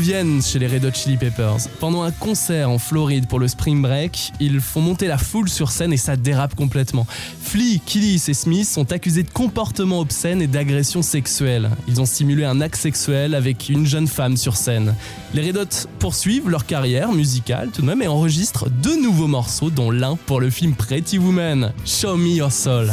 Reviennent 0.00 0.42
chez 0.42 0.58
les 0.58 0.66
Red 0.66 0.86
Hot 0.86 0.94
Chili 0.94 1.18
Peppers. 1.18 1.68
Pendant 1.78 2.04
un 2.04 2.10
concert 2.10 2.70
en 2.70 2.78
Floride 2.78 3.26
pour 3.26 3.38
le 3.38 3.46
Spring 3.48 3.82
Break, 3.82 4.32
ils 4.40 4.62
font 4.62 4.80
monter 4.80 5.06
la 5.06 5.18
foule 5.18 5.50
sur 5.50 5.70
scène 5.70 5.92
et 5.92 5.98
ça 5.98 6.16
dérape 6.16 6.54
complètement. 6.54 7.06
Flea, 7.42 7.78
Killis 7.84 8.22
et 8.28 8.32
Smith 8.32 8.66
sont 8.66 8.92
accusés 8.92 9.24
de 9.24 9.30
comportements 9.30 10.00
obscènes 10.00 10.40
et 10.40 10.46
d'agressions 10.46 11.02
sexuelles. 11.02 11.68
Ils 11.86 12.00
ont 12.00 12.06
simulé 12.06 12.46
un 12.46 12.62
acte 12.62 12.76
sexuel 12.76 13.34
avec 13.34 13.68
une 13.68 13.84
jeune 13.84 14.08
femme 14.08 14.38
sur 14.38 14.56
scène. 14.56 14.94
Les 15.34 15.46
Red 15.46 15.58
Hot 15.58 15.88
poursuivent 15.98 16.48
leur 16.48 16.64
carrière 16.64 17.12
musicale 17.12 17.68
tout 17.70 17.82
de 17.82 17.86
même 17.86 18.00
et 18.00 18.08
enregistrent 18.08 18.70
deux 18.70 18.98
nouveaux 19.02 19.28
morceaux 19.28 19.68
dont 19.68 19.90
l'un 19.90 20.16
pour 20.16 20.40
le 20.40 20.48
film 20.48 20.72
Pretty 20.72 21.18
Woman, 21.18 21.74
Show 21.84 22.16
Me 22.16 22.36
Your 22.36 22.50
Soul. 22.50 22.90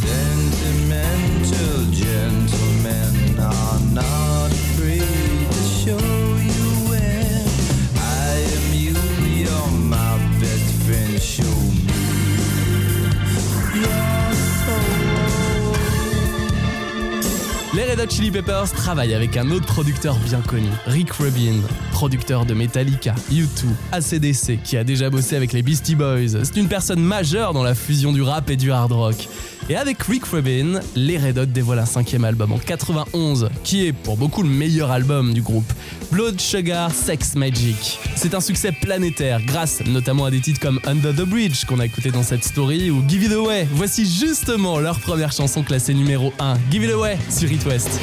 Red 17.98 18.12
Chili 18.12 18.30
Peppers 18.30 18.72
travaillent 18.74 19.16
avec 19.16 19.38
un 19.38 19.50
autre 19.50 19.66
producteur 19.66 20.16
bien 20.18 20.40
connu, 20.42 20.68
Rick 20.86 21.14
Rubin, 21.14 21.62
producteur 21.92 22.46
de 22.46 22.54
Metallica, 22.54 23.16
U2, 23.32 23.66
ACDC, 23.92 24.62
qui 24.64 24.78
a 24.78 24.84
déjà 24.84 25.10
bossé 25.10 25.36
avec 25.36 25.52
les 25.52 25.64
Beastie 25.64 25.96
Boys. 25.96 26.44
C'est 26.44 26.58
une 26.58 26.68
personne 26.68 27.00
majeure 27.00 27.54
dans 27.54 27.64
la 27.64 27.74
fusion 27.74 28.12
du 28.14 28.22
rap 28.22 28.52
et 28.52 28.56
du 28.56 28.72
hard 28.72 28.92
rock. 28.92 29.28
Et 29.70 29.76
avec 29.76 30.02
Rick 30.04 30.26
Rubin, 30.26 30.80
les 30.96 31.18
Red 31.18 31.38
Hot 31.38 31.46
dévoilent 31.46 31.80
un 31.80 31.86
cinquième 31.86 32.24
album 32.24 32.54
en 32.54 32.58
91, 32.58 33.50
qui 33.64 33.86
est 33.86 33.92
pour 33.92 34.16
beaucoup 34.16 34.42
le 34.42 34.50
meilleur 34.50 34.92
album 34.92 35.34
du 35.34 35.42
groupe, 35.42 35.72
Blood 36.10 36.40
Sugar 36.40 36.90
Sex 36.92 37.36
Magic. 37.36 38.00
C'est 38.16 38.34
un 38.34 38.40
succès 38.40 38.72
planétaire 38.72 39.42
grâce 39.46 39.86
notamment 39.86 40.26
à 40.26 40.32
des 40.32 40.40
titres 40.40 40.62
comme 40.62 40.80
Under 40.86 41.14
the 41.14 41.28
Bridge 41.28 41.66
qu'on 41.66 41.80
a 41.80 41.86
écouté 41.86 42.12
dans 42.12 42.24
cette 42.24 42.46
story 42.46 42.90
ou 42.90 43.04
Give 43.10 43.24
It 43.24 43.34
Away. 43.34 43.68
Voici 43.74 44.06
justement 44.06 44.80
leur 44.80 45.00
première 45.02 45.34
chanson 45.34 45.64
classée 45.64 45.94
numéro 45.94 46.32
1, 46.40 46.56
Give 46.72 46.84
It 46.86 46.92
Away 46.92 47.18
sur 47.30 47.52
It 47.52 47.66
West. 47.66 48.00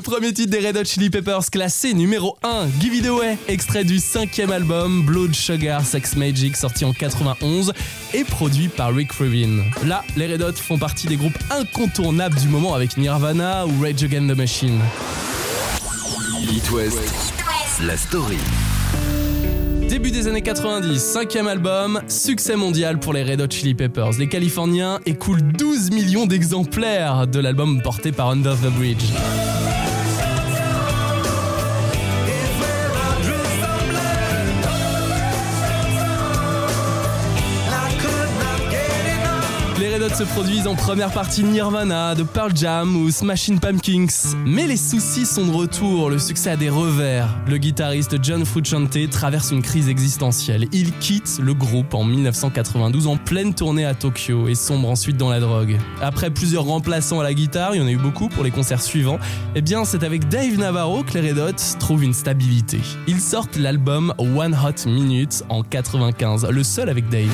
Le 0.00 0.02
premier 0.02 0.32
titre 0.32 0.50
des 0.50 0.66
Red 0.66 0.78
Hot 0.78 0.84
Chili 0.86 1.10
Peppers 1.10 1.50
classé 1.50 1.92
numéro 1.92 2.38
1, 2.42 2.68
Give 2.80 2.94
It 2.94 3.04
Away, 3.04 3.36
extrait 3.48 3.84
du 3.84 3.98
cinquième 3.98 4.50
album 4.50 5.04
Blood 5.04 5.34
Sugar 5.34 5.84
Sex 5.84 6.16
Magic 6.16 6.56
sorti 6.56 6.86
en 6.86 6.94
91 6.94 7.74
et 8.14 8.24
produit 8.24 8.68
par 8.68 8.94
Rick 8.94 9.12
Rubin. 9.12 9.62
Là, 9.84 10.02
les 10.16 10.26
Red 10.26 10.40
Hot 10.40 10.54
font 10.54 10.78
partie 10.78 11.06
des 11.06 11.16
groupes 11.16 11.36
incontournables 11.50 12.36
du 12.36 12.48
moment 12.48 12.74
avec 12.74 12.96
Nirvana 12.96 13.66
ou 13.66 13.82
Rage 13.82 14.02
Against 14.02 14.32
the 14.32 14.38
Machine. 14.38 14.80
It 16.50 16.70
West, 16.70 17.34
la 17.82 17.98
story. 17.98 18.38
Début 19.86 20.12
des 20.12 20.28
années 20.28 20.40
90, 20.40 20.98
cinquième 20.98 21.46
album, 21.46 22.00
succès 22.08 22.56
mondial 22.56 22.98
pour 23.00 23.12
les 23.12 23.22
Red 23.22 23.42
Hot 23.42 23.50
Chili 23.50 23.74
Peppers. 23.74 24.12
Les 24.18 24.28
Californiens 24.28 24.98
écoulent 25.04 25.42
12 25.42 25.90
millions 25.90 26.24
d'exemplaires 26.24 27.26
de 27.26 27.38
l'album 27.38 27.82
porté 27.82 28.12
par 28.12 28.30
Under 28.30 28.56
the 28.56 28.72
Bridge. 28.78 29.04
Se 40.14 40.24
produisent 40.24 40.66
en 40.66 40.74
première 40.74 41.12
partie 41.12 41.42
Nirvana, 41.44 42.14
de 42.14 42.24
Pearl 42.24 42.54
Jam 42.54 42.94
ou 42.96 43.10
Smashing 43.10 43.58
Pumpkins. 43.58 44.34
Mais 44.44 44.66
les 44.66 44.76
soucis 44.76 45.24
sont 45.24 45.46
de 45.46 45.52
retour, 45.52 46.10
le 46.10 46.18
succès 46.18 46.50
a 46.50 46.56
des 46.56 46.68
revers. 46.68 47.28
Le 47.46 47.56
guitariste 47.56 48.16
John 48.22 48.44
Frusciante 48.44 49.10
traverse 49.10 49.50
une 49.50 49.62
crise 49.62 49.88
existentielle. 49.88 50.66
Il 50.72 50.92
quitte 50.98 51.38
le 51.40 51.54
groupe 51.54 51.94
en 51.94 52.04
1992 52.04 53.06
en 53.06 53.16
pleine 53.16 53.54
tournée 53.54 53.86
à 53.86 53.94
Tokyo 53.94 54.48
et 54.48 54.54
sombre 54.54 54.90
ensuite 54.90 55.16
dans 55.16 55.30
la 55.30 55.40
drogue. 55.40 55.78
Après 56.02 56.30
plusieurs 56.30 56.64
remplaçants 56.64 57.20
à 57.20 57.22
la 57.22 57.32
guitare, 57.32 57.74
il 57.74 57.78
y 57.78 57.82
en 57.82 57.86
a 57.86 57.92
eu 57.92 57.96
beaucoup 57.96 58.28
pour 58.28 58.44
les 58.44 58.50
concerts 58.50 58.82
suivants, 58.82 59.18
eh 59.54 59.62
bien 59.62 59.84
c'est 59.84 60.02
avec 60.02 60.28
Dave 60.28 60.58
Navarro 60.58 61.02
que 61.02 61.16
les 61.16 61.30
Red 61.30 61.38
Hot 61.38 61.78
trouvent 61.78 62.04
une 62.04 62.14
stabilité. 62.14 62.80
Ils 63.06 63.20
sortent 63.20 63.56
l'album 63.56 64.12
One 64.18 64.54
Hot 64.54 64.88
Minute 64.88 65.44
en 65.48 65.62
95, 65.62 66.46
le 66.50 66.64
seul 66.64 66.90
avec 66.90 67.08
Dave. 67.08 67.30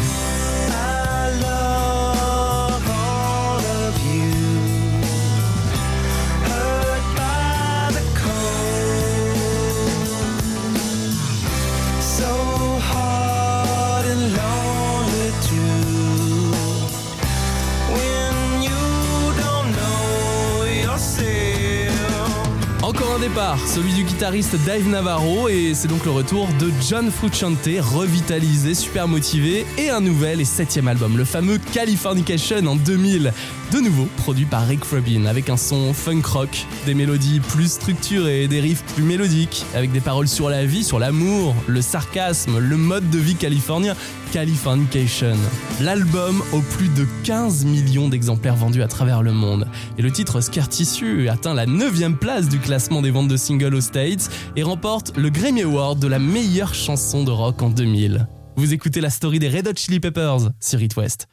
Celui 23.66 23.92
du 23.92 24.04
guitariste 24.04 24.56
Dave 24.64 24.86
Navarro, 24.88 25.48
et 25.48 25.72
c'est 25.74 25.88
donc 25.88 26.04
le 26.04 26.12
retour 26.12 26.48
de 26.60 26.70
John 26.88 27.10
Frusciante, 27.10 27.68
revitalisé, 27.80 28.74
super 28.74 29.08
motivé, 29.08 29.66
et 29.78 29.90
un 29.90 30.00
nouvel 30.00 30.40
et 30.40 30.44
septième 30.44 30.86
album, 30.86 31.16
le 31.16 31.24
fameux 31.24 31.58
Californication 31.72 32.64
en 32.66 32.76
2000. 32.76 33.32
De 33.72 33.80
nouveau 33.80 34.06
produit 34.18 34.44
par 34.44 34.64
Rick 34.66 34.84
Rubin, 34.84 35.26
avec 35.26 35.50
un 35.50 35.56
son 35.56 35.92
funk 35.92 36.22
rock, 36.24 36.66
des 36.86 36.94
mélodies 36.94 37.40
plus 37.40 37.72
structurées, 37.72 38.46
des 38.46 38.60
riffs 38.60 38.84
plus 38.94 39.02
mélodiques, 39.02 39.66
avec 39.74 39.90
des 39.90 40.00
paroles 40.00 40.28
sur 40.28 40.48
la 40.48 40.64
vie, 40.64 40.84
sur 40.84 41.00
l'amour, 41.00 41.52
le 41.66 41.82
sarcasme, 41.82 42.58
le 42.58 42.76
mode 42.76 43.10
de 43.10 43.18
vie 43.18 43.34
californien, 43.34 43.94
Californication. 44.32 45.36
L'album 45.80 46.42
aux 46.52 46.60
plus 46.60 46.88
de 46.88 47.06
15 47.24 47.64
millions 47.64 48.08
d'exemplaires 48.08 48.56
vendus 48.56 48.82
à 48.82 48.88
travers 48.88 49.22
le 49.22 49.32
monde. 49.32 49.66
Et 49.98 50.02
le 50.02 50.12
titre 50.12 50.40
Scar 50.40 50.68
Tissue 50.68 51.28
atteint 51.28 51.54
la 51.54 51.66
9 51.66 52.18
place 52.20 52.48
du 52.48 52.58
classement 52.58 53.02
des 53.02 53.10
ventes 53.10 53.28
de 53.28 53.36
singles 53.36 53.74
aux 53.74 53.80
States 53.80 54.30
et 54.56 54.62
remporte 54.62 55.16
le 55.16 55.30
Grammy 55.30 55.62
Award 55.62 55.98
de 55.98 56.06
la 56.06 56.18
meilleure 56.18 56.74
chanson 56.74 57.24
de 57.24 57.30
rock 57.30 57.62
en 57.62 57.70
2000. 57.70 58.28
Vous 58.56 58.72
écoutez 58.72 59.00
la 59.00 59.10
story 59.10 59.38
des 59.38 59.48
Red 59.48 59.68
Hot 59.68 59.76
Chili 59.76 60.00
Peppers 60.00 60.50
sur 60.60 60.80
It 60.82 60.96
West. 60.96 61.28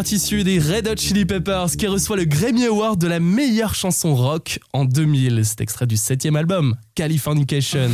Issu 0.00 0.42
des 0.42 0.58
Red 0.58 0.88
Hot 0.88 0.96
Chili 0.96 1.26
Peppers 1.26 1.72
qui 1.78 1.86
reçoit 1.86 2.16
le 2.16 2.24
Grammy 2.24 2.64
Award 2.64 2.98
de 2.98 3.06
la 3.06 3.20
meilleure 3.20 3.74
chanson 3.74 4.14
rock 4.14 4.58
en 4.72 4.84
2000. 4.84 5.44
C'est 5.44 5.60
extrait 5.60 5.86
du 5.86 5.96
septième 5.96 6.36
album, 6.36 6.76
Californication. 6.94 7.90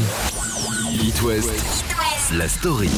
It 0.93 1.21
West, 1.23 1.51
la 2.33 2.49
story. 2.49 2.91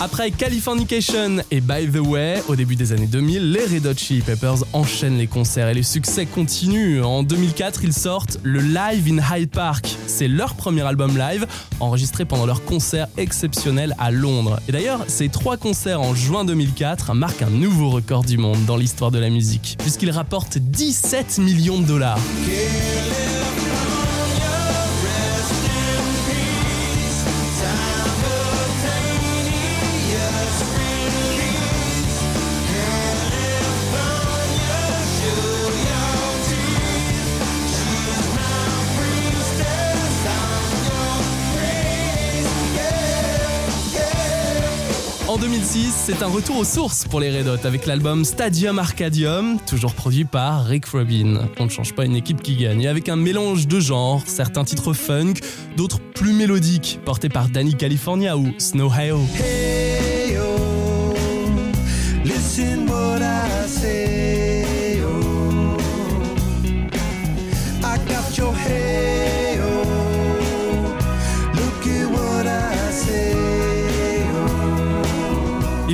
Après 0.00 0.30
Californication 0.30 1.38
et 1.50 1.60
By 1.60 1.88
the 1.88 1.98
Way, 1.98 2.44
au 2.46 2.54
début 2.54 2.76
des 2.76 2.92
années 2.92 3.08
2000, 3.08 3.50
les 3.50 3.64
Red 3.64 3.84
Hot 3.84 3.94
Chili 3.96 4.20
Peppers 4.20 4.58
enchaînent 4.72 5.18
les 5.18 5.26
concerts 5.26 5.68
et 5.68 5.74
les 5.74 5.82
succès 5.82 6.24
continuent. 6.24 7.02
En 7.02 7.24
2004, 7.24 7.82
ils 7.82 7.92
sortent 7.92 8.38
le 8.44 8.60
Live 8.60 9.08
in 9.08 9.18
Hyde 9.18 9.50
Park. 9.50 9.88
C'est 10.06 10.28
leur 10.28 10.54
premier 10.54 10.82
album 10.82 11.18
live, 11.18 11.46
enregistré 11.80 12.24
pendant 12.24 12.46
leur 12.46 12.64
concert 12.64 13.08
exceptionnel 13.16 13.96
à 13.98 14.12
Londres. 14.12 14.60
Et 14.68 14.72
d'ailleurs, 14.72 15.00
ces 15.08 15.30
trois 15.30 15.56
concerts 15.56 16.00
en 16.00 16.14
juin 16.14 16.44
2004 16.44 17.12
marquent 17.14 17.42
un 17.42 17.50
nouveau 17.50 17.90
record 17.90 18.22
du 18.22 18.38
monde 18.38 18.64
dans 18.66 18.76
l'histoire 18.76 19.10
de 19.10 19.18
la 19.18 19.30
musique, 19.30 19.78
puisqu'ils 19.80 20.12
rapportent 20.12 20.58
17 20.58 21.38
millions 21.38 21.80
de 21.80 21.86
dollars. 21.86 22.20
En 45.28 45.36
2006, 45.36 45.92
c'est 46.06 46.22
un 46.22 46.26
retour 46.26 46.56
aux 46.56 46.64
sources 46.64 47.04
pour 47.04 47.20
les 47.20 47.30
Red 47.30 47.48
Hot 47.48 47.66
avec 47.66 47.84
l'album 47.84 48.24
Stadium 48.24 48.78
Arcadium, 48.78 49.58
toujours 49.66 49.92
produit 49.92 50.24
par 50.24 50.64
Rick 50.64 50.86
Rubin. 50.86 51.50
On 51.58 51.66
ne 51.66 51.68
change 51.68 51.94
pas 51.94 52.06
une 52.06 52.16
équipe 52.16 52.40
qui 52.40 52.56
gagne. 52.56 52.80
Et 52.80 52.88
avec 52.88 53.10
un 53.10 53.16
mélange 53.16 53.68
de 53.68 53.78
genres, 53.78 54.22
certains 54.24 54.64
titres 54.64 54.94
funk, 54.94 55.34
d'autres 55.76 56.00
plus 56.00 56.32
mélodiques, 56.32 56.98
portés 57.04 57.28
par 57.28 57.50
Danny 57.50 57.74
California 57.74 58.38
ou 58.38 58.54
Snow 58.56 58.90
Hale. 58.90 59.87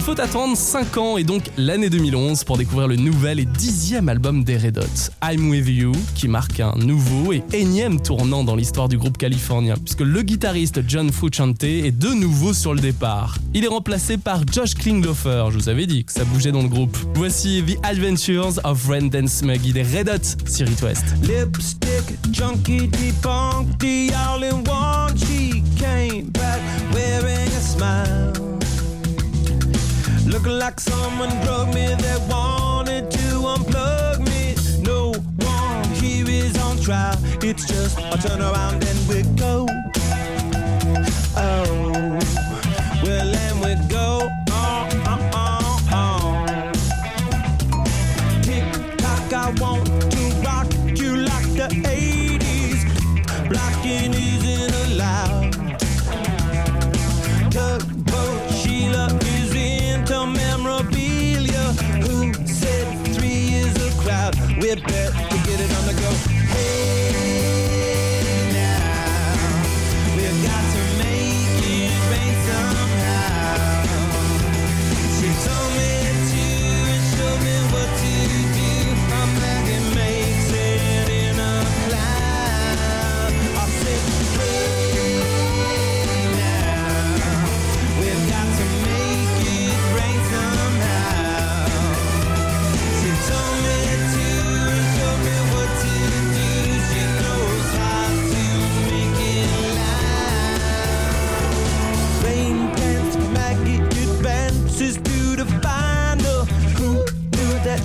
Faut 0.05 0.21
attendre 0.21 0.55
5 0.55 0.99
ans 0.99 1.17
et 1.17 1.25
donc 1.25 1.45
l'année 1.57 1.89
2011 1.89 2.45
pour 2.45 2.59
découvrir 2.59 2.89
le 2.89 2.97
nouvel 2.97 3.41
et 3.41 3.47
dixième 3.47 4.11
album 4.11 4.45
des 4.45 4.59
Red 4.59 4.77
Hot, 4.77 5.11
I'm 5.23 5.49
With 5.49 5.67
You, 5.67 5.93
qui 6.15 6.29
marque 6.29 6.61
un 6.61 6.75
nouveau 6.77 7.33
et 7.33 7.43
énième 7.55 7.99
tournant 7.99 8.45
dans 8.45 8.55
l'histoire 8.55 8.91
du 8.91 8.99
groupe 8.99 9.17
californien, 9.17 9.77
puisque 9.83 10.03
le 10.03 10.21
guitariste 10.21 10.83
John 10.87 11.11
Frusciante 11.11 11.65
est 11.65 11.91
de 11.91 12.09
nouveau 12.09 12.53
sur 12.53 12.75
le 12.75 12.81
départ. 12.81 13.39
Il 13.55 13.65
est 13.65 13.69
remplacé 13.69 14.19
par 14.19 14.43
Josh 14.53 14.75
Klinghoffer, 14.75 15.47
je 15.49 15.57
vous 15.57 15.71
avais 15.71 15.87
dit 15.87 16.05
que 16.05 16.13
ça 16.13 16.25
bougeait 16.25 16.53
dans 16.53 16.63
le 16.63 16.69
groupe. 16.69 16.99
Voici 17.15 17.63
The 17.67 17.79
Adventures 17.83 18.61
of 18.63 18.87
Brendan 18.87 19.27
Smuggy 19.27 19.73
des 19.73 19.85
Red 19.85 20.11
Hot 20.11 20.51
sur 20.51 20.69
It 20.69 20.83
West. 20.83 21.05
Lipstick, 21.23 22.19
junkie, 22.31 22.89
debunked, 22.89 23.79
the 23.79 24.13
all 24.15 24.45
in 24.45 24.69
one. 24.69 25.17
She 25.17 25.63
came 25.79 26.27
back 26.31 26.61
wearing 26.93 27.49
a 27.49 27.61
smile. 27.61 28.44
Looking 30.35 30.59
like 30.59 30.81
someone 30.81 31.31
drugged 31.45 31.75
me 31.77 31.87
that 31.87 32.21
wanted 32.29 33.09
to 33.09 33.27
unplug 33.55 34.19
me. 34.19 34.57
No 34.83 35.13
one 35.47 35.85
here 35.91 36.29
is 36.29 36.59
on 36.61 36.77
trial. 36.81 37.17
It's 37.41 37.65
just 37.69 37.97
a 38.01 38.19
turn 38.19 38.41
around 38.43 38.83
and 38.83 39.09
we 39.09 39.23
go. 39.39 39.69
Oh, 41.37 42.19
well, 43.05 43.33
and 43.33 43.61
we 43.61 43.89
go. 43.89 44.29
bit. 64.83 65.24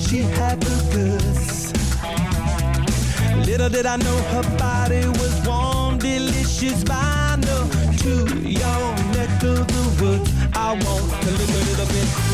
She 0.09 0.21
had 0.21 0.59
the 0.59 0.77
goods? 0.91 1.71
Little 3.45 3.69
did 3.69 3.85
I 3.85 3.97
know 3.97 4.17
her 4.33 4.57
body 4.57 5.05
was 5.05 5.47
warm, 5.47 5.99
delicious 5.99 6.83
vinyl. 6.83 7.69
To 8.01 8.39
your 8.41 8.83
neck 9.13 9.43
of 9.43 9.67
the 9.67 10.03
woods, 10.03 10.31
I 10.53 10.73
want 10.73 11.27
a 11.27 11.31
little 11.31 11.85
bit. 11.85 12.28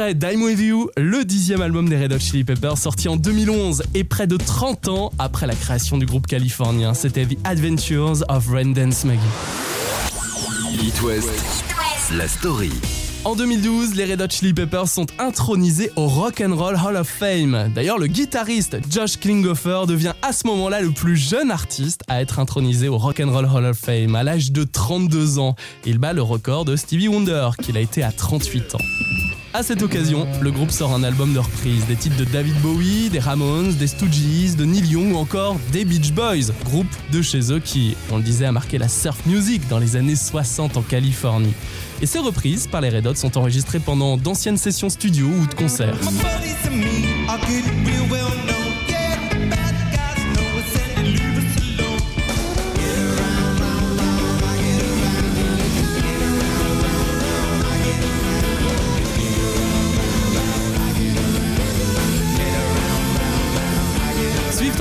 Extrait 0.00 0.14
Dime 0.14 0.42
With 0.44 0.58
You, 0.60 0.90
le 0.96 1.26
dixième 1.26 1.60
album 1.60 1.86
des 1.86 2.02
Red 2.02 2.14
Hot 2.14 2.18
Chili 2.18 2.42
Peppers, 2.42 2.78
sorti 2.78 3.06
en 3.08 3.16
2011 3.16 3.82
et 3.92 4.02
près 4.02 4.26
de 4.26 4.38
30 4.38 4.88
ans 4.88 5.12
après 5.18 5.46
la 5.46 5.54
création 5.54 5.98
du 5.98 6.06
groupe 6.06 6.26
californien. 6.26 6.94
C'était 6.94 7.26
The 7.26 7.36
Adventures 7.44 8.24
of 8.30 8.50
Dance 8.50 9.04
Maggie. 9.04 9.20
It 10.82 11.02
West, 11.02 11.28
la 12.16 12.26
story. 12.28 12.70
En 13.24 13.36
2012, 13.36 13.94
les 13.94 14.06
Red 14.06 14.22
Hot 14.22 14.30
Chili 14.30 14.54
Peppers 14.54 14.88
sont 14.88 15.06
intronisés 15.18 15.90
au 15.96 16.06
Rock 16.06 16.40
and 16.40 16.56
Roll 16.56 16.78
Hall 16.82 16.96
of 16.96 17.06
Fame. 17.06 17.70
D'ailleurs, 17.74 17.98
le 17.98 18.06
guitariste 18.06 18.78
Josh 18.90 19.18
Klinghoffer 19.18 19.82
devient 19.86 20.14
à 20.22 20.32
ce 20.32 20.46
moment-là 20.46 20.80
le 20.80 20.92
plus 20.92 21.18
jeune 21.18 21.50
artiste 21.50 22.00
à 22.08 22.22
être 22.22 22.38
intronisé 22.38 22.88
au 22.88 22.96
Rock 22.96 23.20
and 23.20 23.30
Roll 23.30 23.44
Hall 23.52 23.66
of 23.66 23.76
Fame 23.76 24.14
à 24.14 24.22
l'âge 24.22 24.50
de 24.50 24.64
32 24.64 25.38
ans. 25.38 25.56
Il 25.84 25.98
bat 25.98 26.14
le 26.14 26.22
record 26.22 26.64
de 26.64 26.76
Stevie 26.76 27.08
Wonder, 27.08 27.50
qu'il 27.62 27.76
a 27.76 27.80
été 27.80 28.02
à 28.02 28.12
38 28.12 28.76
ans. 28.76 29.09
À 29.52 29.64
cette 29.64 29.82
occasion, 29.82 30.28
le 30.40 30.52
groupe 30.52 30.70
sort 30.70 30.92
un 30.92 31.02
album 31.02 31.34
de 31.34 31.40
reprise, 31.40 31.84
des 31.86 31.96
titres 31.96 32.16
de 32.16 32.24
David 32.24 32.54
Bowie, 32.60 33.10
des 33.10 33.18
Ramones, 33.18 33.74
des 33.74 33.88
Stooges, 33.88 34.54
de 34.56 34.64
Neil 34.64 34.86
Young 34.86 35.12
ou 35.12 35.16
encore 35.16 35.56
des 35.72 35.84
Beach 35.84 36.12
Boys, 36.12 36.52
groupe 36.64 36.86
de 37.10 37.20
chez 37.20 37.52
eux 37.52 37.58
qui, 37.58 37.96
on 38.12 38.18
le 38.18 38.22
disait, 38.22 38.44
a 38.44 38.52
marqué 38.52 38.78
la 38.78 38.88
surf 38.88 39.26
music 39.26 39.66
dans 39.68 39.80
les 39.80 39.96
années 39.96 40.14
60 40.14 40.76
en 40.76 40.82
Californie. 40.82 41.52
Et 42.00 42.06
ces 42.06 42.20
reprises 42.20 42.68
par 42.68 42.80
les 42.80 42.90
Red 42.90 43.08
Hot 43.08 43.16
sont 43.16 43.36
enregistrées 43.36 43.80
pendant 43.80 44.16
d'anciennes 44.16 44.56
sessions 44.56 44.88
studio 44.88 45.26
ou 45.26 45.46
de 45.46 45.54
concerts. 45.54 45.98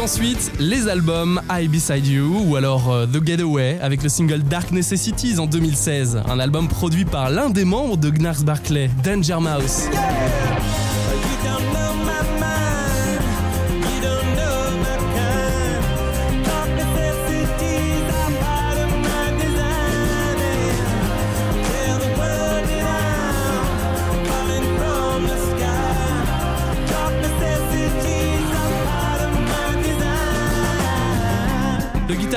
Ensuite 0.10 0.52
les 0.58 0.88
albums 0.88 1.40
I 1.52 1.68
Beside 1.68 2.08
You 2.08 2.44
ou 2.48 2.56
alors 2.56 2.92
euh, 2.92 3.06
The 3.06 3.24
Getaway 3.24 3.78
avec 3.80 4.02
le 4.02 4.10
single 4.10 4.42
Dark 4.42 4.72
Necessities 4.72 5.38
en 5.38 5.46
2016, 5.46 6.24
un 6.28 6.40
album 6.40 6.68
produit 6.68 7.06
par 7.06 7.30
l'un 7.30 7.52
des 7.52 7.64
membres 7.64 7.96
de 7.96 8.10
Gnarls 8.10 8.44
Barclay, 8.44 8.90
Danger 9.04 9.38
Mouse. 9.40 9.88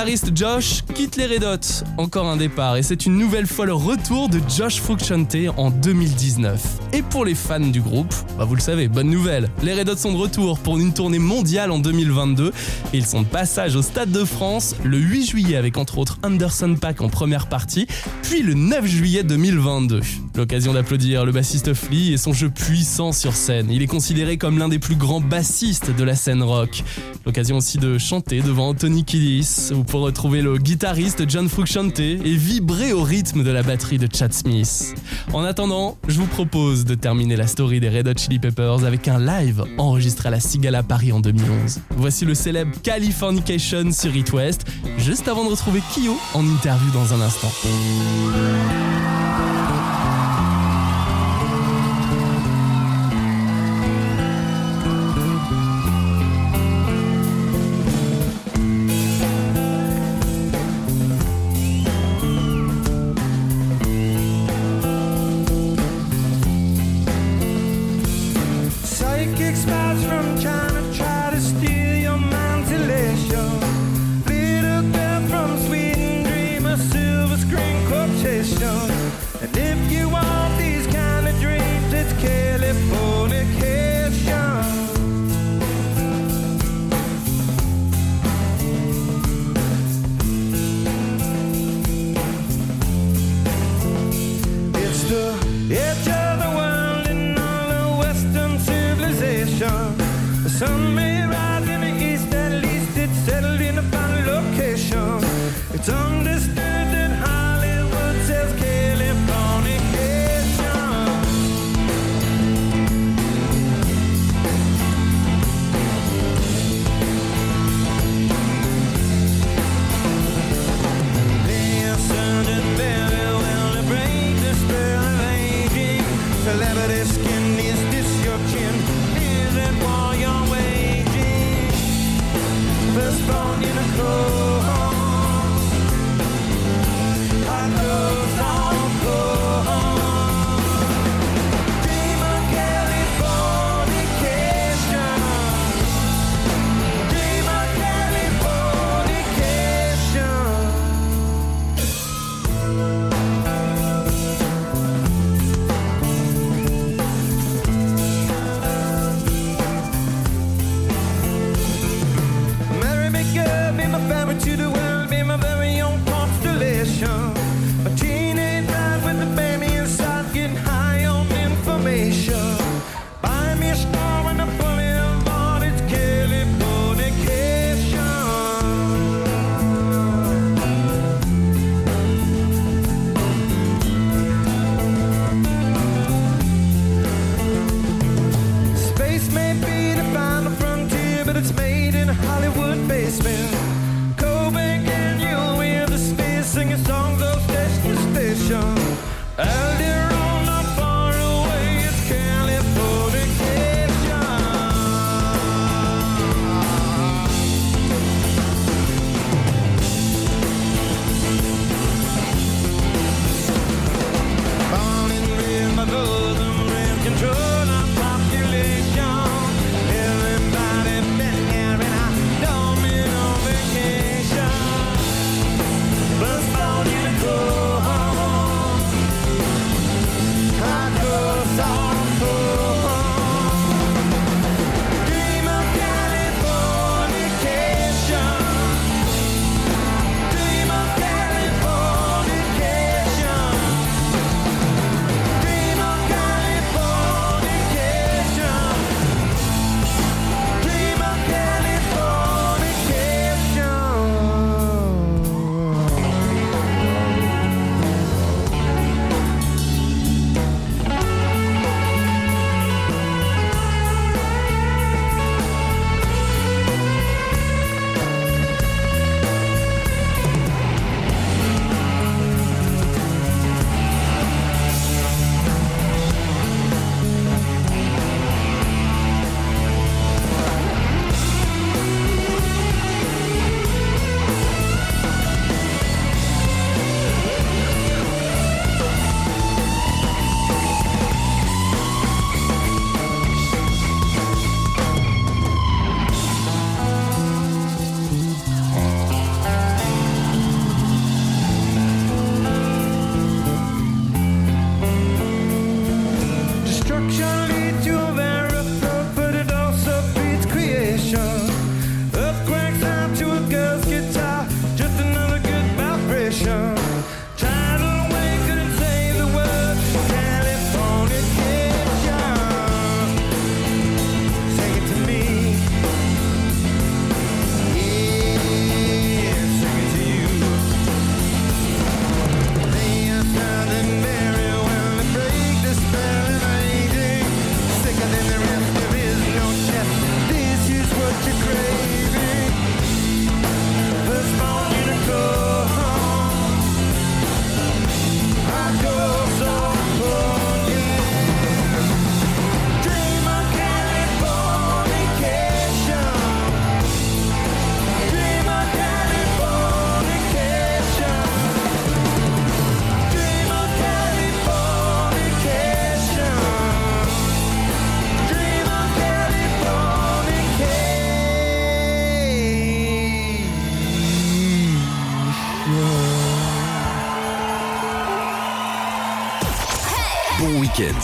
Guitariste 0.03 0.36
Josh 0.36 0.82
quitte 0.96 1.14
les 1.14 1.26
Red 1.26 1.44
Hot, 1.44 1.84
encore 1.96 2.26
un 2.26 2.36
départ, 2.36 2.76
et 2.76 2.82
c'est 2.82 3.07
une 3.07 3.16
nouvelle 3.16 3.46
fois 3.46 3.66
le 3.66 3.72
retour 3.72 4.28
de 4.28 4.40
Josh 4.48 4.80
Frusciante 4.80 5.36
en 5.57 5.70
2019. 5.70 6.61
Et 6.92 7.03
pour 7.03 7.24
les 7.24 7.36
fans 7.36 7.61
du 7.61 7.80
groupe, 7.80 8.12
bah 8.36 8.44
vous 8.44 8.57
le 8.57 8.61
savez, 8.61 8.88
bonne 8.88 9.09
nouvelle, 9.09 9.48
les 9.62 9.74
Red 9.74 9.88
Hot 9.88 9.96
sont 9.96 10.12
de 10.12 10.16
retour 10.16 10.59
pour 10.59 10.76
une 10.76 10.92
tournée 10.92 11.20
mondiale 11.20 11.70
en 11.70 11.78
2022, 11.78 12.48
et 12.48 12.53
ils 12.92 13.07
sont 13.07 13.22
de 13.22 13.28
passage 13.28 13.76
au 13.76 13.82
Stade 13.82 14.11
de 14.11 14.24
France 14.24 14.74
le 14.82 14.98
8 14.98 15.24
juillet 15.24 15.57
avec 15.57 15.76
entre 15.76 15.98
autres 15.98 16.18
Anderson 16.24 16.74
Pack 16.80 17.00
en 17.00 17.09
première 17.09 17.46
partie, 17.46 17.86
puis 18.24 18.42
le 18.42 18.55
9 18.55 18.84
juillet 18.84 19.22
2022. 19.22 20.00
L'occasion 20.34 20.72
d'applaudir 20.72 21.24
le 21.24 21.30
bassiste 21.30 21.74
Flea 21.74 22.12
et 22.12 22.16
son 22.16 22.32
jeu 22.32 22.48
puissant 22.48 23.12
sur 23.12 23.34
scène. 23.34 23.70
Il 23.70 23.82
est 23.82 23.86
considéré 23.86 24.36
comme 24.36 24.59
l'un 24.59 24.68
des 24.68 24.78
plus 24.78 24.96
grands 24.96 25.20
bassistes 25.20 25.94
de 25.94 26.05
la 26.05 26.16
scène 26.16 26.42
rock. 26.42 26.82
L'occasion 27.24 27.59
aussi 27.59 27.78
de 27.78 27.98
chanter 27.98 28.40
devant 28.40 28.70
Anthony 28.70 29.05
Kiddis, 29.05 29.70
pour 29.93 30.01
retrouver 30.01 30.40
le 30.40 30.57
guitariste 30.57 31.28
John 31.28 31.51
Frusciante 31.51 32.01
et 32.01 32.16
vibrer 32.16 32.95
au 32.95 33.03
rythme 33.03 33.45
de 33.45 33.51
la 33.51 33.62
batterie 33.62 33.99
de 33.99 34.09
Chad 34.11 34.32
Smith. 34.32 34.95
En 35.34 35.45
attendant, 35.45 35.99
je 36.09 36.18
vous 36.18 36.26
propose 36.26 36.86
de 36.86 36.95
terminer 36.95 37.36
la 37.36 37.47
story 37.47 37.78
des 37.78 37.90
Red 37.90 38.09
Hot 38.09 38.14
Chili 38.16 38.38
Peppers 38.38 38.86
avec 38.86 39.07
un 39.07 39.18
live 39.18 39.62
enregistré 39.76 40.28
à 40.28 40.30
la 40.30 40.40
Cigale 40.40 40.76
à 40.76 40.82
Paris 40.82 41.12
en 41.12 41.20
2011. 41.20 41.80
Voici 41.90 42.24
le 42.24 42.34
célèbre 42.34 42.72
Californication 42.82 43.93
sur 43.93 44.16
It 44.16 44.32
West, 44.32 44.64
juste 44.97 45.28
avant 45.28 45.45
de 45.45 45.51
retrouver 45.51 45.82
Kyo 45.93 46.16
en 46.32 46.49
interview 46.49 46.90
dans 46.93 47.12
un 47.12 47.20
instant. 47.20 47.53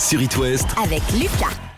Sur 0.09 0.21
It 0.23 0.35
West 0.37 0.65
avec 0.83 1.03
Lucas. 1.13 1.68